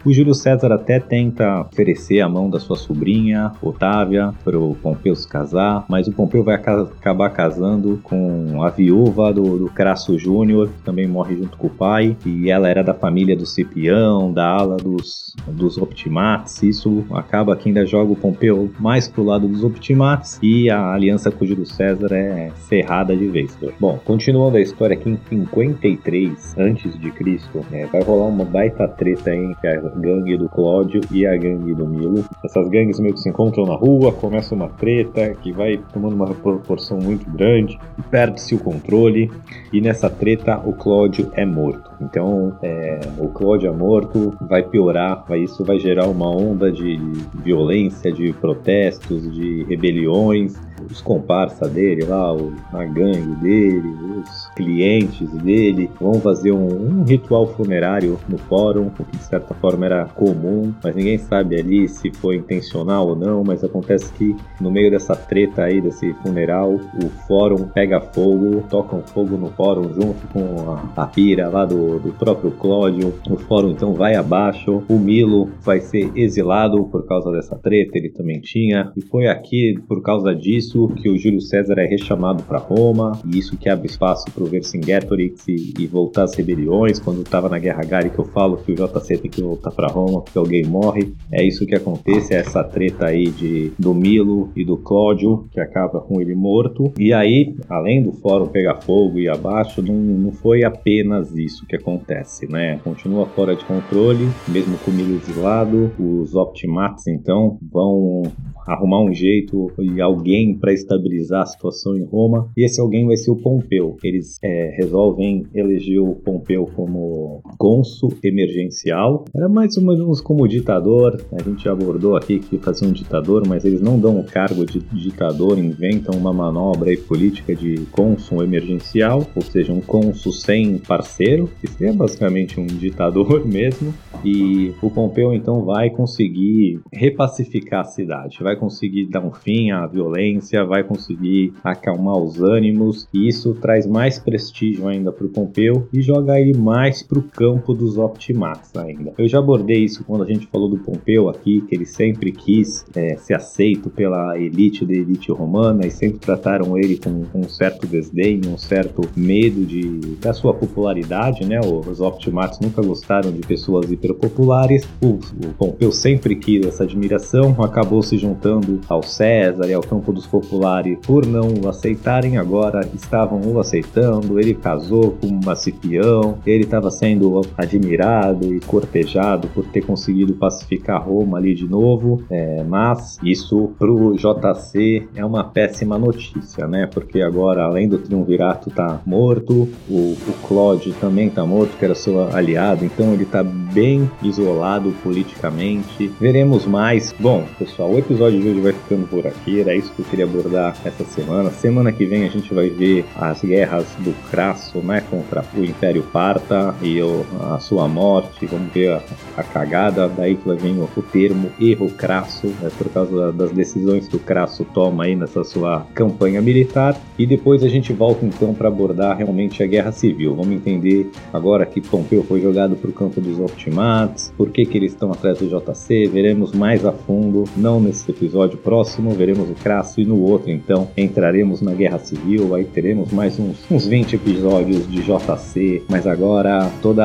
O 0.06 0.14
Júlio 0.14 0.36
César 0.36 0.72
até 0.72 1.00
tenta 1.00 1.62
oferecer 1.62 2.22
a 2.22 2.30
mão 2.30 2.48
da 2.48 2.60
sua 2.60 2.76
sobrinha, 2.76 3.52
Otávia, 3.60 4.32
para 4.44 4.60
o 4.60 4.76
Pompeu 4.76 5.16
se 5.16 5.28
casar, 5.28 5.84
mas 5.90 6.08
o 6.08 6.12
Pompeu 6.12 6.44
vai 6.44 6.54
acabar 6.54 7.32
casando 7.32 8.00
com 8.04 8.62
a 8.64 8.70
viúva 8.70 9.34
do, 9.34 9.58
do 9.58 9.66
Crasso 9.66 10.16
Júnior, 10.20 10.70
que 10.70 10.84
também 10.84 11.08
morre 11.08 11.36
junto 11.36 11.58
com 11.58 11.66
o 11.66 11.72
pai, 11.72 12.16
e 12.24 12.52
ela 12.52 12.70
era 12.70 12.84
da 12.84 12.94
família 12.94 13.36
do 13.36 13.48
Cipião, 13.48 14.32
da 14.32 14.48
ala 14.48 14.78
dos, 14.78 15.36
dos 15.48 15.76
Optimates. 15.80 16.62
Isso 16.62 17.04
acaba 17.12 17.56
que 17.56 17.70
ainda 17.70 17.84
joga 17.84 18.12
o 18.12 18.16
Pompeu 18.16 18.70
mais 18.80 19.08
pro 19.08 19.24
lado 19.24 19.48
dos 19.48 19.64
Optimates 19.64 20.38
e 20.40 20.70
a 20.70 20.94
aliança 20.94 21.32
com 21.32 21.44
o 21.44 21.48
Júlio 21.48 21.66
César 21.66 22.14
é 22.14 22.52
cerrada 22.58 23.18
de 23.18 23.28
vez. 23.28 23.58
Bom, 23.80 24.00
continuando 24.06 24.58
a 24.58 24.62
história 24.62 24.96
aqui 24.96 25.10
em 25.10 25.18
53 25.28 26.56
antes 26.60 27.00
de 27.00 27.10
Cristo, 27.10 27.66
é, 27.72 27.88
vai 27.88 28.04
rolar 28.04 28.28
uma 28.28 28.46
baita 28.46 28.88
treta 28.88 29.36
entre 29.36 29.68
a 29.68 29.95
gangue 29.96 30.38
do 30.38 30.50
Cláudio 30.50 31.02
e 31.12 31.26
a 31.26 31.36
gangue 31.36 31.74
do 31.74 31.88
Milo. 31.88 32.24
Essas 32.44 32.68
gangues 32.70 33.00
meio 33.00 33.14
que 33.14 33.20
se 33.20 33.30
encontram 33.30 33.66
na 33.66 33.76
rua, 33.76 34.12
começa 34.12 34.56
uma 34.56 34.70
treta 34.70 35.34
que 35.36 35.52
vai 35.52 35.78
tomando 35.94 36.16
uma 36.16 36.34
proporção 36.34 36.98
muito 36.98 37.30
grande, 37.30 37.80
perde-se 38.10 38.56
o 38.56 38.60
controle 38.60 39.32
e 39.72 39.82
nessa 39.82 40.10
treta 40.10 40.62
o 40.66 40.74
Cláudio 40.74 41.32
é 41.34 41.46
morto. 41.46 41.92
Então 42.02 42.58
é, 42.62 43.00
o 43.18 43.30
Cláudio 43.30 43.70
é 43.70 43.74
morto, 43.74 44.34
vai 44.42 44.64
piorar, 44.64 45.24
vai, 45.28 45.40
isso 45.40 45.64
vai 45.64 45.80
gerar 45.80 46.08
uma 46.08 46.30
onda 46.30 46.72
de 46.72 46.98
violência, 47.44 48.12
de 48.12 48.34
protestos, 48.34 49.32
de 49.34 49.64
rebeliões. 49.64 50.56
Os 50.90 51.02
comparsas 51.02 51.72
dele 51.72 52.06
lá, 52.06 52.34
o, 52.34 52.54
a 52.74 52.84
gangue 52.86 53.36
dele, 53.42 53.88
os 54.20 54.48
clientes 54.56 55.30
dele 55.32 55.90
vão 56.00 56.16
fazer 56.16 56.52
um, 56.52 56.68
um 56.68 57.04
ritual 57.04 57.48
funerário 57.48 58.20
no 58.28 58.38
fórum, 58.38 58.88
o 58.88 58.92
que 58.92 59.18
de 59.18 59.24
certa 59.24 59.54
forma 59.56 59.86
era 59.86 60.06
comum, 60.06 60.74
mas 60.84 60.96
ninguém 60.96 61.18
sabe 61.18 61.60
ali 61.60 61.88
se 61.88 62.12
foi 62.14 62.38
intencional 62.38 63.10
ou 63.10 63.16
não. 63.16 63.44
Mas 63.44 63.64
acontece 63.64 64.12
que 64.14 64.36
no 64.60 64.72
meio 64.72 64.92
dessa 64.92 65.16
treta 65.16 65.64
aí, 65.64 65.82
desse 65.82 66.14
funeral, 66.16 66.74
o 66.74 67.10
fórum 67.28 67.68
pega 67.68 68.00
fogo, 68.00 68.64
tocam 68.70 69.02
fogo 69.02 69.38
no 69.38 69.50
fórum 69.52 69.94
junto 69.94 70.28
com 70.28 70.72
a, 70.72 71.04
a 71.04 71.08
pira 71.08 71.50
lá 71.50 71.66
do, 71.66 72.00
do 72.00 72.12
próprio 72.14 72.52
Cláudio. 72.52 73.14
O 73.30 73.38
fórum 73.38 73.72
então 73.72 73.94
vai 73.94 74.16
abaixo, 74.16 74.84
o 74.88 74.98
Milo 74.98 75.50
vai 75.62 75.80
ser 75.80 76.12
exilado 76.16 76.84
por 76.86 77.06
causa 77.06 77.32
dessa 77.32 77.56
treta, 77.58 77.98
ele 77.98 78.10
também 78.10 78.40
tinha, 78.42 78.92
e 78.96 79.02
foi 79.02 79.28
aqui 79.28 79.76
por 79.88 80.02
causa 80.02 80.34
disso 80.34 80.75
que 80.76 81.10
o 81.10 81.18
Júlio 81.18 81.40
César 81.40 81.76
é 81.78 81.86
rechamado 81.86 82.44
para 82.44 82.60
Roma, 82.60 83.20
e 83.26 83.40
isso 83.40 83.58
que 83.58 83.70
abre 83.70 83.88
espaço 83.88 84.26
para 84.32 84.44
o 84.44 84.48
Vercingetorix 84.48 85.48
e, 85.48 85.74
e 85.80 85.88
voltar 85.88 86.24
às 86.24 86.36
rebeliões. 86.36 87.00
Quando 87.00 87.22
estava 87.22 87.48
na 87.48 87.58
Guerra 87.58 87.84
Gária, 87.86 88.10
que 88.10 88.20
eu 88.20 88.26
falo 88.26 88.58
que 88.58 88.74
o 88.74 88.76
JC 88.76 89.18
tem 89.18 89.32
que 89.32 89.42
voltar 89.42 89.72
para 89.72 89.88
Roma 89.88 90.22
porque 90.22 90.38
alguém 90.38 90.66
morre. 90.66 91.14
É 91.32 91.44
isso 91.44 91.66
que 91.66 91.76
acontece, 91.76 92.34
é 92.34 92.38
essa 92.38 92.64
treta 92.64 93.06
aí 93.06 93.30
de, 93.32 93.72
do 93.80 93.94
Milo 93.94 94.52
e 94.56 94.66
do 94.66 94.76
Cláudio, 94.76 95.48
que 95.52 95.60
acaba 95.60 96.02
com 96.02 96.20
ele 96.20 96.36
morto. 96.36 96.92
E 97.00 97.14
aí, 97.14 97.56
além 97.70 98.04
do 98.04 98.12
fórum 98.12 98.48
pegar 98.48 98.82
fogo 98.82 99.18
e 99.20 99.30
abaixo, 99.30 99.82
não, 99.82 99.96
não 99.96 100.32
foi 100.32 100.64
apenas 100.64 101.34
isso 101.36 101.66
que 101.66 101.76
acontece, 101.76 102.52
né? 102.52 102.80
Continua 102.84 103.26
fora 103.28 103.56
de 103.56 103.64
controle, 103.64 104.28
mesmo 104.48 104.78
com 104.80 104.92
o 104.92 104.94
Milo 104.94 105.16
exilado. 105.16 105.92
Os 105.98 106.36
Optimates, 106.36 107.08
então, 107.08 107.58
vão 107.72 108.24
arrumar 108.68 109.02
um 109.02 109.14
jeito 109.14 109.72
e 109.78 110.02
alguém 110.02 110.56
para 110.66 110.74
estabilizar 110.74 111.44
a 111.44 111.46
situação 111.46 111.96
em 111.96 112.04
Roma. 112.04 112.50
E 112.58 112.66
esse 112.66 112.82
alguém 112.82 113.06
vai 113.06 113.16
ser 113.16 113.30
o 113.30 113.36
Pompeu. 113.36 113.98
Eles 114.04 114.40
é, 114.44 114.76
resolvem 114.76 115.46
eleger 115.54 116.00
o 116.00 116.16
Pompeu 116.16 116.66
como 116.76 117.44
cônsul 117.60 118.12
emergencial. 118.24 119.26
Era 119.36 119.48
mais 119.48 119.78
ou 119.78 119.84
menos 119.84 120.22
como 120.22 120.48
ditador. 120.48 121.22
A 121.32 121.44
gente 121.44 121.70
abordou 121.70 122.18
aqui 122.18 122.40
que 122.40 122.58
fazia 122.58 122.88
um 122.88 122.92
ditador, 122.92 123.48
mas 123.48 123.64
eles 123.64 123.80
não 123.80 124.00
dão 124.00 124.20
o 124.20 124.24
cargo 124.24 124.66
de 124.66 124.80
ditador, 124.80 125.60
inventam 125.60 126.18
uma 126.18 126.34
manobra 126.34 126.90
aí 126.90 126.98
política 126.98 127.54
de 127.54 127.86
cônsul 127.92 128.44
emergencial, 128.44 129.24
ou 129.36 129.44
seja, 129.44 129.72
um 129.72 129.82
cônsul 129.82 130.32
sem 130.32 130.80
parceiro, 130.80 131.48
que 131.62 131.68
seria 131.68 131.94
basicamente 131.94 132.60
um 132.60 132.66
ditador 132.66 133.46
mesmo. 133.46 133.94
E 134.24 134.74
o 134.82 134.90
Pompeu 134.90 135.32
então 135.32 135.64
vai 135.64 135.92
conseguir 135.92 136.80
repacificar 136.92 137.82
a 137.82 137.84
cidade, 137.84 138.40
vai 138.42 138.56
conseguir 138.56 139.06
dar 139.06 139.24
um 139.24 139.32
fim 139.32 139.70
à 139.70 139.86
violência, 139.86 140.55
vai 140.64 140.84
conseguir 140.84 141.54
acalmar 141.64 142.18
os 142.18 142.42
ânimos, 142.42 143.08
e 143.14 143.28
isso 143.28 143.54
traz 143.56 143.86
mais 143.86 144.20
prestígio 144.20 144.88
ainda 144.88 145.12
para 145.12 145.26
o 145.26 145.30
Pompeu 145.30 145.88
e 145.92 146.02
joga 146.02 146.40
ele 146.40 146.58
mais 146.58 147.02
para 147.02 147.20
o 147.20 147.24
campo 147.24 147.74
dos 147.74 147.98
Optimates 147.98 148.76
ainda. 148.76 149.14
Eu 149.18 149.28
já 149.28 149.40
abordei 149.40 149.84
isso 149.84 150.04
quando 150.04 150.24
a 150.24 150.28
gente 150.28 150.48
falou 150.48 150.70
do 150.70 150.78
Pompeu 150.78 151.30
aqui, 151.30 151.62
que 151.62 151.76
ele 151.76 151.86
sempre 151.86 152.32
quis 152.32 152.86
é, 152.96 153.16
ser 153.18 153.36
aceito 153.36 153.90
pela 153.90 154.38
elite 154.38 154.86
da 154.86 154.94
elite 154.94 155.32
romana 155.32 155.86
e 155.86 155.92
sempre 155.92 156.20
trataram 156.20 156.78
ele 156.78 156.98
com, 156.98 157.24
com 157.26 157.40
um 157.40 157.50
certo 157.50 157.88
desdém, 157.88 158.42
um 158.48 158.58
certo 158.58 159.02
medo 159.16 159.66
de, 159.66 160.16
da 160.16 160.34
sua 160.34 160.54
popularidade, 160.54 161.46
né? 161.46 161.60
Os 161.60 162.00
Optimates 162.00 162.60
nunca 162.60 162.82
gostaram 162.82 163.32
de 163.32 163.40
pessoas 163.40 163.92
hiperpopulares. 163.92 164.88
O, 165.02 165.20
o 165.48 165.54
Pompeu 165.58 165.92
sempre 165.92 166.36
quis 166.36 166.66
essa 166.66 166.84
admiração, 166.84 167.56
acabou 167.60 168.02
se 168.02 168.18
juntando 168.18 168.80
ao 168.88 169.04
César 169.04 169.68
e 169.68 169.74
ao 169.74 169.82
campo 169.82 170.12
dos 170.12 170.26
populares 170.46 170.98
por 171.06 171.26
não 171.26 171.54
o 171.64 171.68
aceitarem, 171.68 172.38
agora 172.38 172.88
estavam 172.94 173.42
o 173.42 173.60
aceitando. 173.60 174.40
Ele 174.40 174.54
casou 174.54 175.12
com 175.12 175.28
uma 175.28 175.56
Cipião, 175.56 176.38
ele 176.46 176.64
estava 176.64 176.92
sendo 176.92 177.42
admirado 177.58 178.54
e 178.54 178.60
cortejado 178.60 179.48
por 179.50 179.66
ter 179.66 179.82
conseguido 179.82 180.34
pacificar 180.34 181.04
Roma 181.04 181.38
ali 181.38 181.54
de 181.54 181.68
novo, 181.68 182.24
é, 182.30 182.64
mas 182.64 183.18
isso 183.24 183.72
pro 183.78 184.16
JC 184.16 185.08
é 185.16 185.26
uma 185.26 185.44
péssima 185.44 185.98
notícia, 185.98 186.68
né? 186.68 186.88
Porque 186.92 187.22
agora, 187.22 187.64
além 187.64 187.88
do 187.88 187.98
triunvirato 187.98 188.70
tá 188.70 189.02
morto, 189.06 189.68
o, 189.90 190.16
o 190.28 190.48
Claude 190.48 190.94
também 190.94 191.30
tá 191.30 191.46
morto, 191.46 191.78
que 191.78 191.86
era 191.86 191.96
seu 191.96 192.22
aliado, 192.34 192.86
então 192.86 193.14
ele 193.14 193.26
tá 193.26 193.44
bem 193.44 194.10
isolado 194.22 194.94
politicamente. 195.04 196.12
Veremos 196.20 196.66
mais. 196.66 197.14
Bom, 197.20 197.44
pessoal, 197.58 197.92
o 197.92 197.98
episódio 197.98 198.42
de 198.42 198.50
hoje 198.50 198.62
vai 198.62 198.74
ficando 198.74 199.08
por 199.08 199.26
aqui, 199.26 199.62
era 199.62 199.76
isso 199.76 199.92
que 199.94 200.02
eu 200.02 200.06
queria 200.06 200.28
abordar 200.36 200.76
essa 200.84 201.04
semana. 201.06 201.50
Semana 201.50 201.92
que 201.92 202.06
vem 202.06 202.26
a 202.26 202.30
gente 202.30 202.54
vai 202.54 202.70
ver 202.70 203.06
as 203.16 203.42
guerras 203.42 203.88
do 204.00 204.14
Crasso, 204.30 204.80
né, 204.80 205.02
contra 205.10 205.44
o 205.56 205.64
Império 205.64 206.04
Parta 206.04 206.76
e 206.82 207.02
o, 207.02 207.26
a 207.54 207.60
sua 207.60 207.88
morte. 207.88 208.46
Vamos 208.46 208.72
ver 208.74 208.92
a, 208.92 209.02
a 209.38 209.44
cagada, 209.44 210.10
daí 210.10 210.36
que 210.36 210.48
vai 210.48 210.58
vir 210.58 210.72
o, 210.72 210.90
o 210.96 211.02
termo 211.02 211.50
erro 211.60 211.90
crasso, 211.92 212.48
né, 212.62 212.70
por 212.78 212.90
causa 212.90 213.32
das 213.32 213.52
decisões 213.52 214.08
que 214.08 214.16
o 214.16 214.20
Crasso 214.20 214.66
toma 214.74 215.06
aí 215.06 215.16
nessa 215.16 215.44
sua 215.44 215.86
campanha 215.94 216.42
militar. 216.42 217.00
E 217.18 217.26
depois 217.26 217.64
a 217.64 217.70
gente 217.70 217.94
volta 217.94 218.26
então 218.26 218.54
para 218.54 218.68
abordar 218.68 219.18
realmente 219.18 219.64
a 219.64 219.68
guerra 219.68 219.92
civil. 219.92 220.36
Vamos 220.36 220.52
entender 220.52 221.10
agora 221.32 221.66
que 221.66 221.80
Pompeu 221.80 222.24
foi 222.24 222.42
jogado 222.42 222.76
para 222.76 222.90
o 222.90 222.94
campo 222.94 223.22
dos 223.22 223.40
Optimates, 223.40 224.34
por 224.38 224.50
que, 224.50 224.66
que 224.66 224.78
eles 224.78 224.92
estão 224.92 225.12
atrás 225.12 225.40
do 225.40 225.48
JC, 225.48 226.08
veremos 226.08 226.52
mais 226.52 226.86
a 226.86 226.92
fundo, 226.92 227.46
não 227.56 227.80
nesse 227.80 228.10
episódio 228.12 228.58
próximo, 228.58 229.12
veremos 229.12 229.50
o 229.50 229.54
Crasso 229.54 230.02
e 230.02 230.06
no 230.06 230.15
outro, 230.22 230.52
então 230.52 230.88
entraremos 230.98 231.62
na 231.62 231.74
guerra 231.74 232.00
civil, 232.00 232.56
aí 232.56 232.64
teremos 232.64 233.12
mais 233.12 233.40
uns, 233.40 233.58
uns 233.70 233.86
20 233.86 234.16
episódios 234.16 234.90
de 234.90 235.02
JC, 235.02 235.84
mas 235.90 236.08
agora 236.08 236.70
todo 236.82 237.02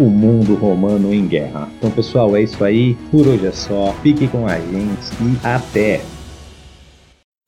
o, 0.00 0.04
o 0.04 0.10
mundo 0.10 0.54
romano 0.54 1.12
em 1.12 1.26
guerra. 1.26 1.68
Então 1.78 1.90
pessoal, 1.90 2.36
é 2.36 2.42
isso 2.42 2.62
aí, 2.64 2.96
por 3.10 3.26
hoje 3.26 3.46
é 3.46 3.52
só, 3.52 3.94
fique 4.02 4.26
com 4.28 4.46
a 4.46 4.58
gente 4.58 5.12
e 5.20 5.46
até! 5.46 6.15